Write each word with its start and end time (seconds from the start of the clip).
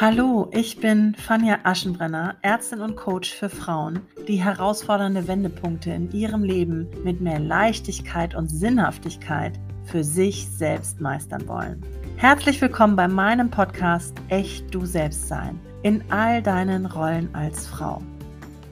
Hallo, 0.00 0.48
ich 0.52 0.78
bin 0.78 1.16
Fania 1.16 1.58
Aschenbrenner, 1.64 2.36
Ärztin 2.42 2.82
und 2.82 2.94
Coach 2.94 3.34
für 3.34 3.48
Frauen, 3.48 4.02
die 4.28 4.36
herausfordernde 4.36 5.26
Wendepunkte 5.26 5.90
in 5.90 6.12
ihrem 6.12 6.44
Leben 6.44 6.86
mit 7.02 7.20
mehr 7.20 7.40
Leichtigkeit 7.40 8.36
und 8.36 8.46
Sinnhaftigkeit 8.46 9.58
für 9.82 10.04
sich 10.04 10.46
selbst 10.48 11.00
meistern 11.00 11.48
wollen. 11.48 11.84
Herzlich 12.16 12.60
willkommen 12.60 12.94
bei 12.94 13.08
meinem 13.08 13.50
Podcast 13.50 14.14
Echt 14.28 14.72
du 14.72 14.86
selbst 14.86 15.26
sein 15.26 15.58
in 15.82 16.04
all 16.12 16.44
deinen 16.44 16.86
Rollen 16.86 17.34
als 17.34 17.66
Frau. 17.66 18.00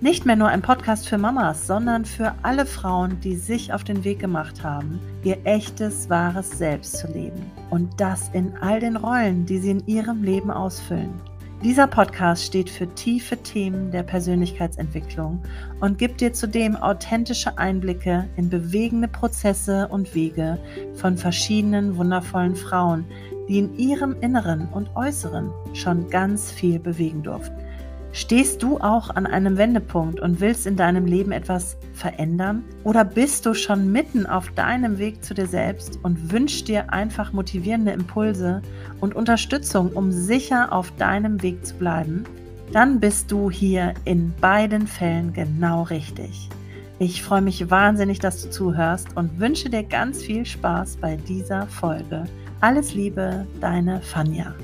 Nicht 0.03 0.27
mehr 0.27 0.37
nur 0.37 0.49
ein 0.49 0.61
Podcast 0.61 1.09
für 1.09 1.17
Mamas, 1.17 1.67
sondern 1.67 2.05
für 2.05 2.35
alle 2.43 2.67
Frauen, 2.67 3.19
die 3.21 3.35
sich 3.35 3.73
auf 3.73 3.83
den 3.83 4.05
Weg 4.05 4.19
gemacht 4.19 4.63
haben, 4.63 5.01
ihr 5.25 5.39
echtes, 5.45 6.11
wahres 6.11 6.51
Selbst 6.51 6.99
zu 6.99 7.07
leben. 7.11 7.51
Und 7.71 7.99
das 7.99 8.29
in 8.35 8.55
all 8.61 8.79
den 8.79 8.97
Rollen, 8.97 9.47
die 9.47 9.57
sie 9.57 9.71
in 9.71 9.87
ihrem 9.87 10.23
Leben 10.23 10.51
ausfüllen. 10.51 11.15
Dieser 11.65 11.87
Podcast 11.87 12.45
steht 12.45 12.69
für 12.69 12.87
tiefe 12.95 13.39
Themen 13.39 13.91
der 13.91 14.03
Persönlichkeitsentwicklung 14.03 15.43
und 15.81 15.97
gibt 15.97 16.21
dir 16.21 16.35
zudem 16.35 16.77
authentische 16.77 17.57
Einblicke 17.57 18.29
in 18.37 18.51
bewegende 18.51 19.09
Prozesse 19.09 19.89
und 19.89 20.15
Wege 20.15 20.59
von 20.97 21.17
verschiedenen 21.17 21.97
wundervollen 21.97 22.55
Frauen, 22.55 23.07
die 23.49 23.61
in 23.61 23.75
ihrem 23.79 24.15
Inneren 24.21 24.69
und 24.69 24.95
Äußeren 24.95 25.51
schon 25.73 26.11
ganz 26.11 26.53
viel 26.53 26.79
bewegen 26.79 27.23
durften. 27.23 27.66
Stehst 28.17 28.63
du 28.63 28.79
auch 28.79 29.11
an 29.11 29.27
einem 29.27 29.59
Wendepunkt 29.59 30.21
und 30.21 30.41
willst 30.41 30.67
in 30.67 30.75
deinem 30.75 31.05
Leben 31.05 31.33
etwas 31.33 31.77
verändern? 31.93 32.65
Oder 32.83 33.05
bist 33.05 33.45
du 33.45 33.53
schon 33.53 33.93
mitten 33.93 34.25
auf 34.25 34.49
deinem 34.53 34.97
Weg 34.97 35.23
zu 35.23 35.35
dir 35.35 35.47
selbst 35.47 35.99
und 36.03 36.33
wünschst 36.33 36.67
dir 36.67 36.95
einfach 36.95 37.35
motivierende 37.35 37.93
Impulse 37.93 38.63
und 39.03 39.15
Unterstützung, 39.15 39.91
um 39.93 40.11
sicher 40.13 40.73
auf 40.73 40.93
deinem 40.97 41.43
Weg 41.43 41.67
zu 41.67 41.75
bleiben? 41.75 42.25
Dann 42.73 43.01
bist 43.01 43.31
du 43.31 43.51
hier 43.51 43.93
in 44.07 44.33
beiden 44.41 44.87
Fällen 44.87 45.35
genau 45.35 45.83
richtig. 45.83 46.49
Ich 46.99 47.23
freue 47.23 47.43
mich 47.43 47.71
wahnsinnig, 47.71 48.19
dass 48.19 48.43
du 48.43 48.49
zuhörst 48.49 49.09
und 49.15 49.39
wünsche 49.39 49.69
dir 49.69 49.83
ganz 49.83 50.23
viel 50.23 50.47
Spaß 50.47 50.97
bei 50.97 51.17
dieser 51.17 51.67
Folge. 51.67 52.25
Alles 52.63 52.95
Liebe, 52.95 53.47
deine 53.61 54.01
Fanja. 54.01 54.55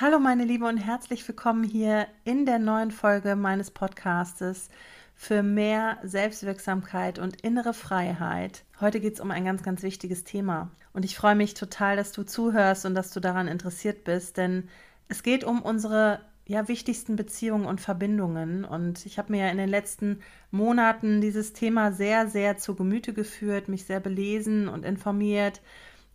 Hallo 0.00 0.18
meine 0.18 0.46
Liebe 0.46 0.64
und 0.64 0.78
herzlich 0.78 1.28
willkommen 1.28 1.62
hier 1.62 2.06
in 2.24 2.46
der 2.46 2.58
neuen 2.58 2.90
Folge 2.90 3.36
meines 3.36 3.70
Podcastes 3.70 4.70
für 5.14 5.42
mehr 5.42 5.98
Selbstwirksamkeit 6.02 7.18
und 7.18 7.42
innere 7.42 7.74
Freiheit. 7.74 8.64
Heute 8.80 8.98
geht 8.98 9.12
es 9.12 9.20
um 9.20 9.30
ein 9.30 9.44
ganz, 9.44 9.62
ganz 9.62 9.82
wichtiges 9.82 10.24
Thema 10.24 10.70
und 10.94 11.04
ich 11.04 11.18
freue 11.18 11.34
mich 11.34 11.52
total, 11.52 11.96
dass 11.96 12.12
du 12.12 12.22
zuhörst 12.22 12.86
und 12.86 12.94
dass 12.94 13.10
du 13.10 13.20
daran 13.20 13.46
interessiert 13.46 14.04
bist, 14.04 14.38
denn 14.38 14.70
es 15.08 15.22
geht 15.22 15.44
um 15.44 15.60
unsere 15.60 16.20
ja, 16.46 16.66
wichtigsten 16.66 17.16
Beziehungen 17.16 17.66
und 17.66 17.82
Verbindungen. 17.82 18.64
Und 18.64 19.04
ich 19.04 19.18
habe 19.18 19.32
mir 19.32 19.44
ja 19.44 19.50
in 19.50 19.58
den 19.58 19.68
letzten 19.68 20.20
Monaten 20.50 21.20
dieses 21.20 21.52
Thema 21.52 21.92
sehr, 21.92 22.26
sehr 22.26 22.56
zu 22.56 22.74
Gemüte 22.74 23.12
geführt, 23.12 23.68
mich 23.68 23.84
sehr 23.84 24.00
belesen 24.00 24.66
und 24.66 24.86
informiert, 24.86 25.60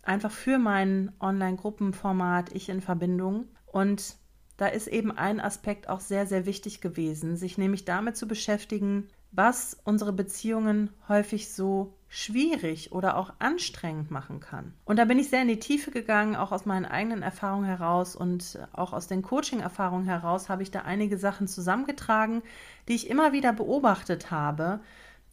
einfach 0.02 0.31
für 0.31 0.58
mein 0.58 1.11
Online-Gruppenformat 1.19 2.52
Ich 2.56 2.69
in 2.69 2.81
Verbindung. 2.81 3.45
Und 3.76 4.16
da 4.56 4.68
ist 4.68 4.88
eben 4.88 5.12
ein 5.12 5.42
Aspekt 5.42 5.90
auch 5.90 6.00
sehr, 6.00 6.26
sehr 6.28 6.45
wichtig 6.45 6.80
gewesen, 6.80 7.36
sich 7.36 7.58
nämlich 7.58 7.84
damit 7.84 8.16
zu 8.16 8.26
beschäftigen, 8.26 9.09
was 9.34 9.78
unsere 9.84 10.14
Beziehungen 10.14 10.92
häufig 11.09 11.52
so 11.52 11.94
schwierig 12.08 12.94
oder 12.94 13.18
auch 13.18 13.34
anstrengend 13.40 14.12
machen 14.12 14.40
kann. 14.40 14.73
Und 14.86 14.98
da 14.98 15.03
bin 15.03 15.20
ich 15.20 15.30
sehr 15.30 15.42
in 15.42 15.50
die 15.50 15.59
Tiefe 15.59 15.92
gegangen, 15.92 16.38
auch 16.38 16.53
aus 16.53 16.66
meinen 16.66 16.86
eigenen 16.86 17.22
Erfahrungen 17.22 17.66
heraus 17.66 18.16
und 18.16 18.58
auch 18.72 18.94
aus 18.94 19.08
den 19.08 19.23
Coaching-Erfahrungen 19.23 20.06
heraus 20.06 20.47
habe 20.47 20.64
ich 20.64 20.72
da 20.72 20.84
einige 20.84 21.18
Sachen 21.18 21.50
zusammengetragen, 21.50 22.44
die 22.88 22.96
ich 22.96 23.09
immer 23.09 23.34
wieder 23.34 23.52
beobachtet 23.52 24.31
habe 24.31 24.80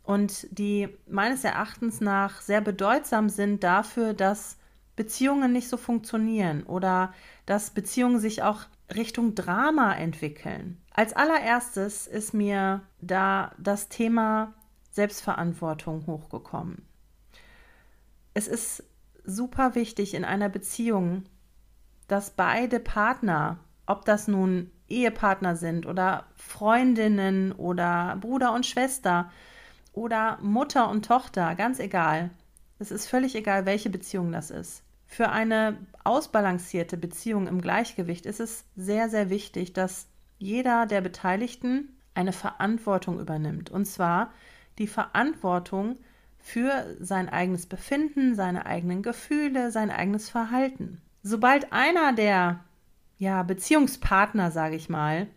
und 0.03 0.49
die 0.51 0.89
meines 1.07 1.45
Erachtens 1.45 2.01
nach 2.01 2.41
sehr 2.41 2.61
bedeutsam 2.61 3.29
sind 3.29 3.63
dafür, 3.63 4.15
dass 4.15 4.57
Beziehungen 4.97 5.53
nicht 5.53 5.69
so 5.69 5.77
funktionieren 5.77 6.65
oder 6.65 7.13
dass 7.47 7.71
Beziehungen 7.71 8.19
sich 8.19 8.43
auch 8.43 8.67
Richtung 8.95 9.35
Drama 9.35 9.95
entwickeln. 9.95 10.81
Als 10.93 11.15
allererstes 11.15 12.07
ist 12.07 12.35
mir 12.35 12.83
da 13.01 13.53
das 13.59 13.89
Thema 13.89 14.53
Selbstverantwortung 14.91 16.07
hochgekommen. 16.07 16.87
Es 18.35 18.47
ist 18.49 18.85
super 19.25 19.75
wichtig 19.75 20.15
in 20.15 20.25
einer 20.25 20.49
Beziehung, 20.49 21.25
dass 22.09 22.31
beide 22.31 22.81
Partner, 22.81 23.59
ob 23.87 24.05
das 24.05 24.29
nun 24.29 24.71
Ehepartner 24.89 25.57
sind 25.57 25.87
oder 25.87 26.27
Freundinnen 26.35 27.53
oder 27.53 28.17
Bruder 28.21 28.53
und 28.53 28.67
Schwester 28.67 29.31
oder 29.93 30.39
Mutter 30.43 30.91
und 30.91 31.07
Tochter, 31.07 31.55
ganz 31.55 31.79
egal, 31.79 32.31
es 32.83 32.91
ist 32.91 33.07
völlig 33.07 33.35
egal, 33.35 33.65
welche 33.65 33.91
Beziehung 33.91 34.33
das 34.33 34.51
ist. 34.51 34.83
Für 35.07 35.31
eine 35.31 35.77
ausbalancierte 36.05 36.97
Beziehung 36.97 37.47
im 37.47 37.61
Gleichgewicht 37.61 38.27
ist 38.27 38.41
es 38.41 38.65
sehr, 38.77 39.09
sehr 39.09 39.31
wichtig, 39.31 39.73
dass 39.73 40.09
jeder 40.39 40.87
der 40.87 41.01
Beteiligten 41.01 41.97
eine 42.15 42.33
Verantwortung 42.33 43.21
übernimmt. 43.21 43.71
Und 43.71 43.87
zwar 43.87 44.33
die 44.79 44.87
Verantwortung 44.87 45.97
für 46.39 46.97
sein 46.99 47.29
eigenes 47.29 47.67
Befinden, 47.67 48.35
seine 48.35 48.67
eigenen 48.67 49.03
Gefühle, 49.03 49.71
sein 49.71 49.91
eigenes 49.91 50.29
Verhalten. 50.29 51.01
Sobald 51.23 51.73
einer 51.73 52.13
der 52.13 52.61
ja, 53.19 53.45
Beziehungspartner, 53.45 54.51
sage 54.51 54.75
ich 54.75 54.89
mal, 54.89 55.29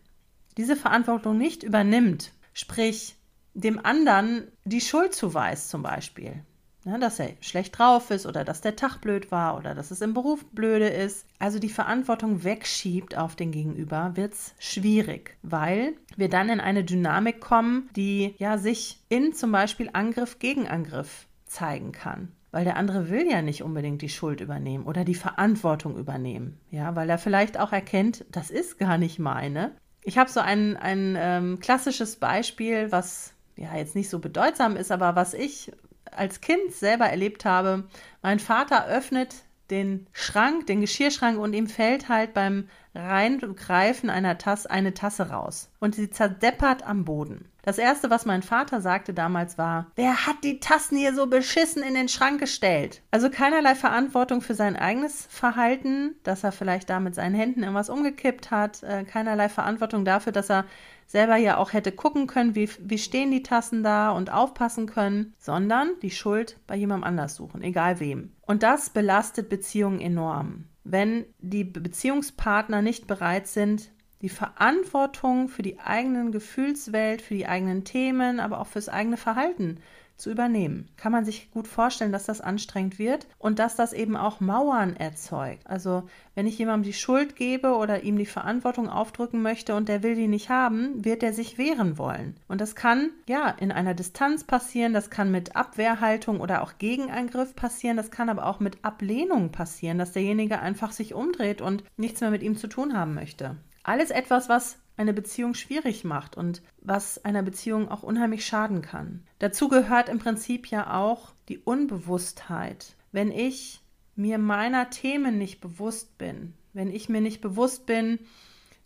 diese 0.56 0.74
Verantwortung 0.74 1.38
nicht 1.38 1.62
übernimmt, 1.62 2.32
sprich 2.52 3.16
dem 3.54 3.78
anderen 3.84 4.48
die 4.64 4.80
Schuld 4.80 5.14
zuweist 5.14 5.70
zum 5.70 5.82
Beispiel, 5.82 6.42
Ne, 6.86 7.00
dass 7.00 7.18
er 7.18 7.30
schlecht 7.40 7.76
drauf 7.76 8.12
ist 8.12 8.26
oder 8.26 8.44
dass 8.44 8.60
der 8.60 8.76
Tag 8.76 8.98
blöd 9.00 9.32
war 9.32 9.58
oder 9.58 9.74
dass 9.74 9.90
es 9.90 10.02
im 10.02 10.14
Beruf 10.14 10.44
blöde 10.52 10.86
ist. 10.86 11.26
Also 11.40 11.58
die 11.58 11.68
Verantwortung 11.68 12.44
wegschiebt 12.44 13.18
auf 13.18 13.34
den 13.34 13.50
Gegenüber, 13.50 14.12
wird 14.14 14.34
es 14.34 14.54
schwierig, 14.60 15.36
weil 15.42 15.94
wir 16.16 16.28
dann 16.28 16.48
in 16.48 16.60
eine 16.60 16.84
Dynamik 16.84 17.40
kommen, 17.40 17.90
die 17.96 18.36
ja 18.38 18.56
sich 18.56 19.00
in 19.08 19.32
zum 19.32 19.50
Beispiel 19.50 19.90
Angriff 19.94 20.38
gegen 20.38 20.68
Angriff 20.68 21.26
zeigen 21.44 21.90
kann 21.90 22.28
weil 22.52 22.64
der 22.64 22.78
andere 22.78 23.10
will 23.10 23.30
ja 23.30 23.42
nicht 23.42 23.62
unbedingt 23.62 24.00
die 24.00 24.08
Schuld 24.08 24.40
übernehmen 24.40 24.86
oder 24.86 25.04
die 25.04 25.14
Verantwortung 25.14 25.98
übernehmen, 25.98 26.58
ja, 26.70 26.96
weil 26.96 27.10
er 27.10 27.18
vielleicht 27.18 27.60
auch 27.60 27.70
erkennt, 27.70 28.24
das 28.30 28.48
ist 28.48 28.78
gar 28.78 28.96
nicht 28.96 29.18
meine. 29.18 29.72
Ich 30.02 30.16
habe 30.16 30.30
so 30.30 30.40
ein, 30.40 30.74
ein 30.78 31.16
ähm, 31.18 31.58
klassisches 31.60 32.16
Beispiel, 32.16 32.90
was 32.90 33.34
ja 33.56 33.76
jetzt 33.76 33.94
nicht 33.94 34.08
so 34.08 34.20
bedeutsam 34.20 34.76
ist, 34.76 34.90
aber 34.90 35.16
was 35.16 35.34
ich 35.34 35.70
als 36.16 36.40
Kind 36.40 36.72
selber 36.72 37.06
erlebt 37.06 37.44
habe, 37.44 37.84
mein 38.22 38.38
Vater 38.38 38.86
öffnet 38.86 39.34
den 39.70 40.06
Schrank, 40.12 40.66
den 40.66 40.80
Geschirrschrank 40.80 41.38
und 41.38 41.52
ihm 41.52 41.66
fällt 41.66 42.08
halt 42.08 42.34
beim 42.34 42.68
Reingreifen 42.94 44.10
einer 44.10 44.38
Tasse 44.38 44.70
eine 44.70 44.94
Tasse 44.94 45.30
raus 45.30 45.70
und 45.80 45.94
sie 45.94 46.08
zerdeppert 46.08 46.86
am 46.86 47.04
Boden. 47.04 47.50
Das 47.62 47.78
erste, 47.78 48.10
was 48.10 48.24
mein 48.24 48.42
Vater 48.42 48.80
sagte 48.80 49.12
damals 49.12 49.58
war, 49.58 49.90
wer 49.96 50.26
hat 50.26 50.36
die 50.44 50.60
Tassen 50.60 50.96
hier 50.96 51.14
so 51.14 51.26
beschissen 51.26 51.82
in 51.82 51.94
den 51.94 52.08
Schrank 52.08 52.38
gestellt? 52.38 53.02
Also 53.10 53.28
keinerlei 53.28 53.74
Verantwortung 53.74 54.40
für 54.40 54.54
sein 54.54 54.76
eigenes 54.76 55.26
Verhalten, 55.28 56.14
dass 56.22 56.44
er 56.44 56.52
vielleicht 56.52 56.88
da 56.88 57.00
mit 57.00 57.16
seinen 57.16 57.34
Händen 57.34 57.64
irgendwas 57.64 57.90
umgekippt 57.90 58.52
hat, 58.52 58.84
äh, 58.84 59.02
keinerlei 59.02 59.48
Verantwortung 59.48 60.04
dafür, 60.04 60.32
dass 60.32 60.48
er 60.48 60.64
selber 61.06 61.36
ja 61.36 61.56
auch 61.56 61.72
hätte 61.72 61.92
gucken 61.92 62.26
können, 62.26 62.54
wie, 62.54 62.68
wie 62.80 62.98
stehen 62.98 63.30
die 63.30 63.42
Tassen 63.42 63.82
da 63.82 64.10
und 64.10 64.32
aufpassen 64.32 64.86
können, 64.86 65.34
sondern 65.38 65.90
die 66.02 66.10
Schuld 66.10 66.58
bei 66.66 66.76
jemandem 66.76 67.08
anders 67.08 67.36
suchen, 67.36 67.62
egal 67.62 68.00
wem. 68.00 68.32
Und 68.42 68.62
das 68.62 68.90
belastet 68.90 69.48
Beziehungen 69.48 70.00
enorm. 70.00 70.64
Wenn 70.84 71.24
die 71.38 71.64
Beziehungspartner 71.64 72.82
nicht 72.82 73.06
bereit 73.06 73.46
sind, 73.46 73.90
die 74.22 74.28
Verantwortung 74.28 75.48
für 75.48 75.62
die 75.62 75.78
eigenen 75.78 76.32
Gefühlswelt, 76.32 77.22
für 77.22 77.34
die 77.34 77.46
eigenen 77.46 77.84
Themen, 77.84 78.40
aber 78.40 78.60
auch 78.60 78.66
fürs 78.66 78.88
eigene 78.88 79.16
Verhalten 79.16 79.78
zu 80.16 80.30
übernehmen. 80.30 80.88
Kann 80.96 81.12
man 81.12 81.24
sich 81.24 81.50
gut 81.50 81.68
vorstellen, 81.68 82.12
dass 82.12 82.24
das 82.24 82.40
anstrengend 82.40 82.98
wird 82.98 83.26
und 83.38 83.58
dass 83.58 83.76
das 83.76 83.92
eben 83.92 84.16
auch 84.16 84.40
Mauern 84.40 84.96
erzeugt. 84.96 85.66
Also 85.66 86.04
wenn 86.34 86.46
ich 86.46 86.58
jemandem 86.58 86.84
die 86.84 86.92
Schuld 86.92 87.36
gebe 87.36 87.74
oder 87.74 88.02
ihm 88.02 88.16
die 88.16 88.26
Verantwortung 88.26 88.88
aufdrücken 88.88 89.42
möchte 89.42 89.74
und 89.74 89.88
der 89.88 90.02
will 90.02 90.14
die 90.14 90.28
nicht 90.28 90.48
haben, 90.48 91.04
wird 91.04 91.22
er 91.22 91.32
sich 91.32 91.58
wehren 91.58 91.98
wollen. 91.98 92.36
Und 92.48 92.60
das 92.60 92.74
kann 92.74 93.10
ja 93.28 93.48
in 93.48 93.72
einer 93.72 93.94
Distanz 93.94 94.44
passieren, 94.44 94.92
das 94.92 95.10
kann 95.10 95.30
mit 95.30 95.56
Abwehrhaltung 95.56 96.40
oder 96.40 96.62
auch 96.62 96.78
Gegenangriff 96.78 97.54
passieren, 97.54 97.96
das 97.96 98.10
kann 98.10 98.28
aber 98.28 98.46
auch 98.46 98.60
mit 98.60 98.84
Ablehnung 98.84 99.52
passieren, 99.52 99.98
dass 99.98 100.12
derjenige 100.12 100.60
einfach 100.60 100.92
sich 100.92 101.14
umdreht 101.14 101.60
und 101.60 101.84
nichts 101.96 102.20
mehr 102.20 102.30
mit 102.30 102.42
ihm 102.42 102.56
zu 102.56 102.68
tun 102.68 102.96
haben 102.96 103.14
möchte. 103.14 103.56
Alles 103.82 104.10
etwas, 104.10 104.48
was 104.48 104.78
eine 104.96 105.12
Beziehung 105.12 105.54
schwierig 105.54 106.04
macht 106.04 106.36
und 106.36 106.62
was 106.80 107.24
einer 107.24 107.42
Beziehung 107.42 107.88
auch 107.88 108.02
unheimlich 108.02 108.46
schaden 108.46 108.82
kann. 108.82 109.22
Dazu 109.38 109.68
gehört 109.68 110.08
im 110.08 110.18
Prinzip 110.18 110.68
ja 110.68 110.98
auch 110.98 111.32
die 111.48 111.58
Unbewusstheit. 111.58 112.94
Wenn 113.12 113.30
ich 113.30 113.80
mir 114.14 114.38
meiner 114.38 114.88
Themen 114.90 115.38
nicht 115.38 115.60
bewusst 115.60 116.16
bin, 116.18 116.54
wenn 116.72 116.90
ich 116.90 117.08
mir 117.08 117.20
nicht 117.20 117.40
bewusst 117.40 117.86
bin, 117.86 118.18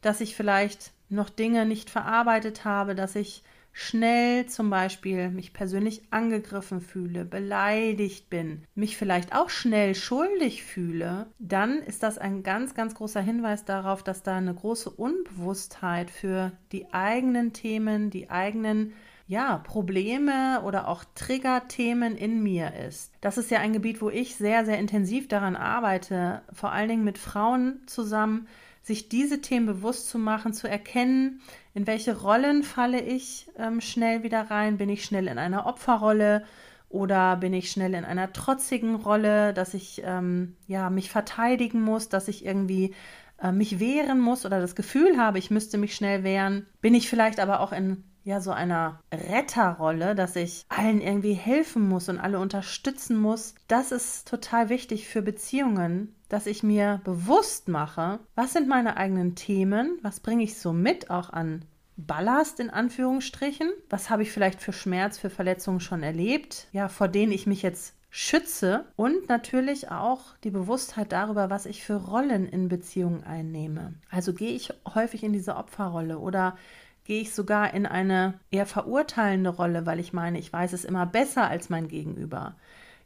dass 0.01 0.21
ich 0.21 0.35
vielleicht 0.35 0.93
noch 1.09 1.31
Dinge 1.31 1.67
nicht 1.67 1.91
verarbeitet 1.91 2.65
habe, 2.65 2.95
dass 2.95 3.17
ich 3.17 3.43
schnell 3.72 4.46
zum 4.46 4.70
Beispiel 4.70 5.31
mich 5.31 5.52
persönlich 5.52 6.02
angegriffen 6.11 6.81
fühle, 6.81 7.25
beleidigt 7.25 8.31
bin, 8.31 8.64
mich 8.75 8.96
vielleicht 8.96 9.34
auch 9.34 9.49
schnell 9.49 9.94
schuldig 9.94 10.64
fühle, 10.64 11.26
dann 11.38 11.78
ist 11.78 12.02
das 12.02 12.19
ein 12.19 12.43
ganz, 12.43 12.75
ganz 12.75 12.94
großer 12.94 13.20
Hinweis 13.20 13.64
darauf, 13.64 14.02
dass 14.02 14.22
da 14.22 14.37
eine 14.37 14.55
große 14.55 14.90
Unbewusstheit 14.90 16.11
für 16.11 16.52
die 16.72 16.93
eigenen 16.93 17.52
Themen, 17.52 18.11
die 18.11 18.31
eigenen 18.31 18.93
ja, 19.31 19.58
Probleme 19.58 20.61
oder 20.64 20.88
auch 20.88 21.05
Triggerthemen 21.14 22.17
in 22.17 22.43
mir 22.43 22.72
ist. 22.75 23.12
Das 23.20 23.38
ist 23.38 23.49
ja 23.52 23.61
ein 23.61 23.72
Gebiet, 23.72 24.02
wo 24.02 24.11
ich 24.11 24.34
sehr, 24.34 24.64
sehr 24.64 24.76
intensiv 24.76 25.28
daran 25.28 25.55
arbeite, 25.55 26.43
vor 26.52 26.72
allen 26.72 26.88
Dingen 26.88 27.05
mit 27.05 27.17
Frauen 27.17 27.81
zusammen, 27.87 28.49
sich 28.82 29.09
diese 29.09 29.41
Themen 29.41 29.67
bewusst 29.67 30.09
zu 30.09 30.19
machen, 30.19 30.53
zu 30.53 30.69
erkennen, 30.69 31.41
in 31.75 31.87
welche 31.87 32.21
Rollen 32.21 32.62
falle 32.62 33.00
ich 33.00 33.49
ähm, 33.56 33.81
schnell 33.81 34.23
wieder 34.23 34.50
rein? 34.50 34.79
Bin 34.79 34.88
ich 34.88 35.05
schnell 35.05 35.29
in 35.29 35.38
einer 35.38 35.67
Opferrolle 35.67 36.44
oder 36.88 37.37
bin 37.37 37.53
ich 37.53 37.71
schnell 37.71 37.94
in 37.94 38.05
einer 38.05 38.32
trotzigen 38.32 38.97
Rolle, 38.97 39.55
dass 39.55 39.75
ich 39.75 40.03
ähm, 40.05 40.56
ja 40.67 40.91
mich 40.91 41.11
verteidigen 41.11 41.82
muss, 41.82 42.09
dass 42.09 42.27
ich 42.29 42.44
irgendwie 42.44 42.94
äh, 43.41 43.53
mich 43.53 43.79
wehren 43.79 44.21
muss 44.21 44.44
oder 44.44 44.61
das 44.61 44.75
Gefühl 44.75 45.17
habe, 45.19 45.38
ich 45.38 45.50
müsste 45.50 45.79
mich 45.79 45.94
schnell 45.94 46.25
wehren? 46.25 46.67
Bin 46.81 46.94
ich 46.94 47.09
vielleicht 47.09 47.38
aber 47.38 47.61
auch 47.61 47.73
in 47.73 48.05
ja 48.25 48.41
so 48.41 48.50
einer 48.50 49.00
Retterrolle, 49.12 50.15
dass 50.15 50.37
ich 50.37 50.65
allen 50.69 51.00
irgendwie 51.00 51.32
helfen 51.32 51.88
muss 51.88 52.09
und 52.09 52.19
alle 52.19 52.38
unterstützen 52.38 53.17
muss. 53.17 53.55
Das 53.69 53.93
ist 53.93 54.29
total 54.29 54.69
wichtig 54.69 55.09
für 55.09 55.23
Beziehungen, 55.23 56.15
dass 56.31 56.47
ich 56.47 56.62
mir 56.62 57.03
bewusst 57.05 57.69
mache, 57.69 58.21
was 58.35 58.55
sind 58.55 58.69
meine 58.69 58.97
eigenen 58.97 59.35
Themen, 59.35 59.99
was 60.00 60.21
bringe 60.21 60.44
ich 60.44 60.59
so 60.59 60.73
mit 60.73 61.11
auch 61.11 61.31
an 61.31 61.65
Ballast 61.97 62.61
in 62.61 62.71
Anführungsstrichen, 62.71 63.71
was 63.91 64.09
habe 64.09 64.23
ich 64.23 64.32
vielleicht 64.32 64.62
für 64.62 64.73
Schmerz, 64.73 65.19
für 65.19 65.29
Verletzungen 65.29 65.81
schon 65.81 66.03
erlebt, 66.03 66.69
ja, 66.73 66.88
vor 66.88 67.09
denen 67.09 67.32
ich 67.32 67.47
mich 67.47 67.62
jetzt 67.62 67.94
schütze 68.11 68.87
und 68.97 69.29
natürlich 69.29 69.91
auch 69.91 70.37
die 70.43 70.50
Bewusstheit 70.50 71.12
darüber, 71.12 71.50
was 71.50 71.67
ich 71.67 71.85
für 71.85 71.94
Rollen 71.94 72.47
in 72.47 72.69
Beziehungen 72.69 73.23
einnehme. 73.23 73.94
Also 74.11 74.32
gehe 74.32 74.53
ich 74.53 74.73
häufig 74.94 75.23
in 75.23 75.32
diese 75.32 75.56
Opferrolle 75.56 76.19
oder 76.19 76.56
gehe 77.05 77.21
ich 77.21 77.35
sogar 77.35 77.75
in 77.75 77.87
eine 77.87 78.35
eher 78.50 78.67
verurteilende 78.67 79.50
Rolle, 79.50 79.87
weil 79.87 80.00
ich 80.00 80.12
meine, 80.12 80.38
ich 80.38 80.53
weiß 80.53 80.73
es 80.73 80.85
immer 80.85 81.06
besser 81.06 81.49
als 81.49 81.71
mein 81.71 81.88
Gegenüber. 81.88 82.56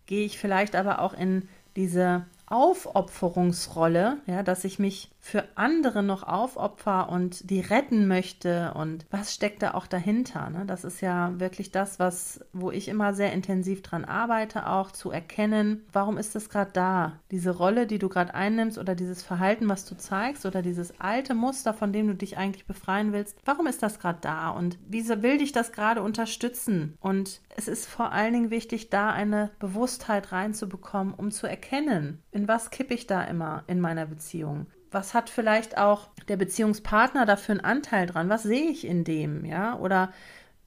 Gehe 0.06 0.24
ich 0.24 0.38
vielleicht 0.38 0.76
aber 0.76 1.00
auch 1.00 1.14
in 1.14 1.48
diese 1.76 2.26
Aufopferungsrolle, 2.46 4.18
ja, 4.26 4.42
dass 4.42 4.64
ich 4.64 4.78
mich 4.78 5.13
für 5.24 5.48
andere 5.54 6.02
noch 6.02 6.22
aufopfer 6.22 7.08
und 7.08 7.48
die 7.48 7.60
retten 7.60 8.06
möchte 8.06 8.74
und 8.74 9.06
was 9.10 9.32
steckt 9.32 9.62
da 9.62 9.72
auch 9.72 9.86
dahinter? 9.86 10.50
Ne? 10.50 10.64
Das 10.66 10.84
ist 10.84 11.00
ja 11.00 11.40
wirklich 11.40 11.72
das, 11.72 11.98
was, 11.98 12.44
wo 12.52 12.70
ich 12.70 12.88
immer 12.88 13.14
sehr 13.14 13.32
intensiv 13.32 13.80
dran 13.80 14.04
arbeite, 14.04 14.68
auch 14.68 14.90
zu 14.90 15.10
erkennen, 15.10 15.86
warum 15.94 16.18
ist 16.18 16.34
das 16.34 16.50
gerade 16.50 16.72
da? 16.74 17.20
Diese 17.30 17.52
Rolle, 17.52 17.86
die 17.86 17.98
du 17.98 18.10
gerade 18.10 18.34
einnimmst 18.34 18.76
oder 18.76 18.94
dieses 18.94 19.22
Verhalten, 19.22 19.66
was 19.66 19.86
du 19.86 19.96
zeigst 19.96 20.44
oder 20.44 20.60
dieses 20.60 21.00
alte 21.00 21.34
Muster, 21.34 21.72
von 21.72 21.90
dem 21.90 22.06
du 22.08 22.14
dich 22.14 22.36
eigentlich 22.36 22.66
befreien 22.66 23.14
willst, 23.14 23.38
warum 23.46 23.66
ist 23.66 23.82
das 23.82 23.98
gerade 23.98 24.18
da 24.20 24.50
und 24.50 24.78
wie 24.86 25.08
will 25.08 25.38
dich 25.38 25.52
das 25.52 25.72
gerade 25.72 26.02
unterstützen? 26.02 26.98
Und 27.00 27.40
es 27.56 27.66
ist 27.66 27.86
vor 27.86 28.12
allen 28.12 28.34
Dingen 28.34 28.50
wichtig, 28.50 28.90
da 28.90 29.10
eine 29.10 29.52
Bewusstheit 29.58 30.32
reinzubekommen, 30.32 31.14
um 31.14 31.30
zu 31.30 31.46
erkennen, 31.46 32.22
in 32.30 32.46
was 32.46 32.68
kippe 32.68 32.92
ich 32.92 33.06
da 33.06 33.22
immer 33.24 33.64
in 33.68 33.80
meiner 33.80 34.04
Beziehung 34.04 34.66
was 34.94 35.12
hat 35.12 35.28
vielleicht 35.28 35.76
auch 35.76 36.08
der 36.28 36.36
Beziehungspartner 36.36 37.26
dafür 37.26 37.56
einen 37.56 37.64
Anteil 37.64 38.06
dran? 38.06 38.28
Was 38.28 38.44
sehe 38.44 38.70
ich 38.70 38.86
in 38.86 39.04
dem, 39.04 39.44
ja? 39.44 39.78
Oder 39.78 40.12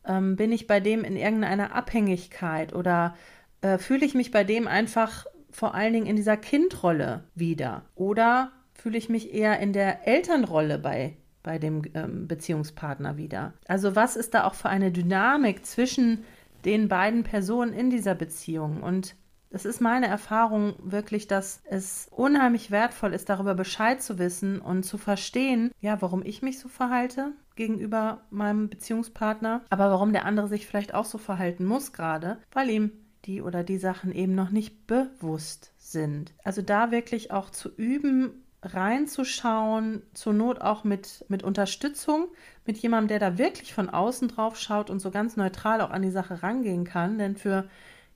ähm, 0.06 0.36
bin 0.36 0.52
ich 0.52 0.68
bei 0.68 0.80
dem 0.80 1.04
in 1.04 1.16
irgendeiner 1.16 1.74
Abhängigkeit 1.74 2.74
oder 2.74 3.16
äh, 3.62 3.78
fühle 3.78 4.06
ich 4.06 4.14
mich 4.14 4.32
bei 4.32 4.44
dem 4.44 4.68
einfach 4.68 5.26
vor 5.50 5.74
allen 5.74 5.94
Dingen 5.94 6.06
in 6.06 6.16
dieser 6.16 6.38
Kindrolle 6.38 7.24
wieder? 7.34 7.84
Oder 7.96 8.52
fühle 8.74 8.98
ich 8.98 9.10
mich 9.10 9.34
eher 9.34 9.60
in 9.60 9.74
der 9.74 10.08
Elternrolle 10.08 10.78
bei, 10.78 11.18
bei 11.42 11.58
dem 11.58 11.82
ähm, 11.94 12.28
Beziehungspartner 12.28 13.18
wieder? 13.18 13.54
Also 13.68 13.96
was 13.96 14.16
ist 14.16 14.34
da 14.34 14.44
auch 14.44 14.54
für 14.54 14.70
eine 14.70 14.92
Dynamik 14.92 15.66
zwischen 15.66 16.24
den 16.66 16.88
beiden 16.88 17.24
Personen 17.24 17.74
in 17.74 17.90
dieser 17.90 18.14
Beziehung? 18.14 18.84
Und 18.84 19.16
es 19.50 19.66
ist 19.66 19.82
meine 19.82 20.08
Erfahrung 20.08 20.76
wirklich, 20.80 21.28
dass 21.28 21.62
es 21.70 22.08
unheimlich 22.12 22.72
wertvoll 22.72 23.14
ist, 23.14 23.30
darüber 23.30 23.56
Bescheid 23.56 24.02
zu 24.02 24.20
wissen 24.20 24.60
und 24.60 24.84
zu 24.84 24.98
verstehen, 24.98 25.72
ja, 25.80 26.02
warum 26.02 26.24
ich 26.24 26.42
mich 26.42 26.60
so 26.60 26.68
verhalte 26.68 27.32
gegenüber 27.56 28.22
meinem 28.30 28.70
Beziehungspartner, 28.70 29.62
aber 29.70 29.90
warum 29.90 30.14
der 30.14 30.26
andere 30.26 30.48
sich 30.48 30.68
vielleicht 30.68 30.94
auch 30.94 31.06
so 31.06 31.18
verhalten 31.18 31.66
muss 31.66 31.94
gerade, 31.94 32.38
weil 32.52 32.70
ihm 32.70 32.92
die 33.26 33.42
oder 33.42 33.64
die 33.64 33.78
Sachen 33.78 34.14
eben 34.14 34.36
noch 34.36 34.52
nicht 34.52 34.88
bewusst 34.88 35.74
sind. 35.78 36.34
Also 36.44 36.62
da 36.62 36.92
wirklich 36.92 37.32
auch 37.32 37.50
zu 37.50 37.70
üben, 37.76 38.44
reinzuschauen, 38.64 40.02
zur 40.14 40.34
Not 40.34 40.62
auch 40.62 40.84
mit, 40.84 41.26
mit 41.30 41.44
Unterstützung, 41.44 42.28
mit 42.66 42.78
jemandem, 42.78 43.08
der 43.10 43.20
da 43.20 43.38
wirklich 43.38 43.74
von 43.74 43.90
außen 43.90 44.30
drauf 44.30 44.58
schaut 44.60 44.90
und 44.90 45.00
so 45.00 45.12
ganz 45.12 45.38
neutral 45.38 45.82
auch 45.82 45.92
an 45.92 46.02
die 46.02 46.12
Sache 46.12 46.42
rangehen 46.44 46.84
kann. 46.84 47.18
Denn 47.18 47.36
für 47.36 47.70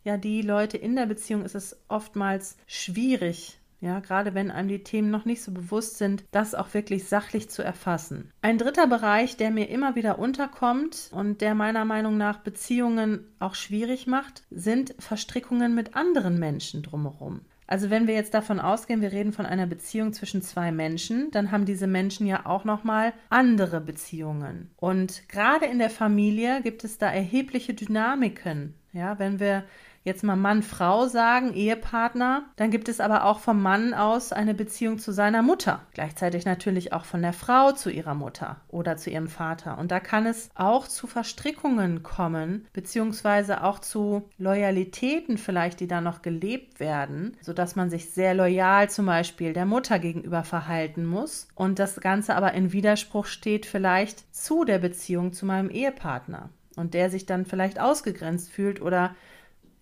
ja 0.03 0.17
die 0.17 0.41
Leute 0.41 0.77
in 0.77 0.95
der 0.95 1.05
Beziehung 1.05 1.43
ist 1.43 1.55
es 1.55 1.79
oftmals 1.87 2.57
schwierig, 2.67 3.59
ja, 3.81 3.99
gerade 3.99 4.35
wenn 4.35 4.51
einem 4.51 4.69
die 4.69 4.83
Themen 4.83 5.09
noch 5.09 5.25
nicht 5.25 5.41
so 5.41 5.51
bewusst 5.51 5.97
sind, 5.97 6.23
das 6.31 6.53
auch 6.53 6.73
wirklich 6.75 7.07
sachlich 7.07 7.49
zu 7.49 7.63
erfassen. 7.63 8.31
Ein 8.43 8.59
dritter 8.59 8.85
Bereich, 8.85 9.37
der 9.37 9.49
mir 9.49 9.69
immer 9.69 9.95
wieder 9.95 10.19
unterkommt 10.19 11.09
und 11.11 11.41
der 11.41 11.55
meiner 11.55 11.83
Meinung 11.83 12.15
nach 12.15 12.37
Beziehungen 12.37 13.25
auch 13.39 13.55
schwierig 13.55 14.05
macht, 14.05 14.43
sind 14.51 14.93
Verstrickungen 14.99 15.73
mit 15.73 15.95
anderen 15.95 16.37
Menschen 16.37 16.83
drumherum. 16.83 17.41
Also 17.65 17.89
wenn 17.89 18.05
wir 18.05 18.13
jetzt 18.13 18.33
davon 18.33 18.59
ausgehen, 18.59 19.01
wir 19.01 19.13
reden 19.13 19.31
von 19.31 19.45
einer 19.45 19.65
Beziehung 19.65 20.13
zwischen 20.13 20.41
zwei 20.41 20.71
Menschen, 20.71 21.31
dann 21.31 21.51
haben 21.51 21.65
diese 21.65 21.87
Menschen 21.87 22.27
ja 22.27 22.45
auch 22.45 22.65
noch 22.65 22.83
mal 22.83 23.13
andere 23.29 23.79
Beziehungen. 23.81 24.69
Und 24.75 25.27
gerade 25.29 25.65
in 25.65 25.79
der 25.79 25.89
Familie 25.89 26.61
gibt 26.61 26.83
es 26.83 26.97
da 26.97 27.09
erhebliche 27.09 27.73
Dynamiken. 27.73 28.75
Ja, 28.91 29.17
wenn 29.19 29.39
wir 29.39 29.63
jetzt 30.03 30.23
mal 30.23 30.35
Mann, 30.35 30.63
Frau 30.63 31.07
sagen, 31.07 31.53
Ehepartner, 31.53 32.43
dann 32.55 32.71
gibt 32.71 32.89
es 32.89 32.99
aber 32.99 33.25
auch 33.25 33.39
vom 33.39 33.61
Mann 33.61 33.93
aus 33.93 34.33
eine 34.33 34.53
Beziehung 34.53 34.97
zu 34.97 35.11
seiner 35.11 35.41
Mutter. 35.41 35.81
Gleichzeitig 35.93 36.45
natürlich 36.45 36.93
auch 36.93 37.05
von 37.05 37.21
der 37.21 37.33
Frau 37.33 37.71
zu 37.71 37.91
ihrer 37.91 38.15
Mutter 38.15 38.57
oder 38.69 38.97
zu 38.97 39.09
ihrem 39.09 39.27
Vater. 39.27 39.77
Und 39.77 39.91
da 39.91 39.99
kann 39.99 40.25
es 40.25 40.49
auch 40.55 40.87
zu 40.87 41.07
Verstrickungen 41.07 42.03
kommen, 42.03 42.67
beziehungsweise 42.73 43.63
auch 43.63 43.79
zu 43.79 44.29
Loyalitäten 44.37 45.37
vielleicht, 45.37 45.79
die 45.79 45.87
da 45.87 46.01
noch 46.01 46.21
gelebt 46.21 46.79
werden, 46.79 47.37
sodass 47.41 47.75
man 47.75 47.89
sich 47.89 48.09
sehr 48.09 48.33
loyal 48.33 48.89
zum 48.89 49.05
Beispiel 49.05 49.53
der 49.53 49.65
Mutter 49.65 49.99
gegenüber 49.99 50.43
verhalten 50.43 51.05
muss 51.05 51.47
und 51.55 51.79
das 51.79 51.99
Ganze 52.01 52.35
aber 52.35 52.53
in 52.53 52.71
Widerspruch 52.71 53.25
steht 53.25 53.65
vielleicht 53.65 54.33
zu 54.33 54.63
der 54.63 54.79
Beziehung 54.79 55.33
zu 55.33 55.45
meinem 55.45 55.69
Ehepartner 55.69 56.49
und 56.75 56.93
der 56.93 57.09
sich 57.09 57.25
dann 57.25 57.45
vielleicht 57.45 57.79
ausgegrenzt 57.79 58.49
fühlt 58.49 58.81
oder 58.81 59.15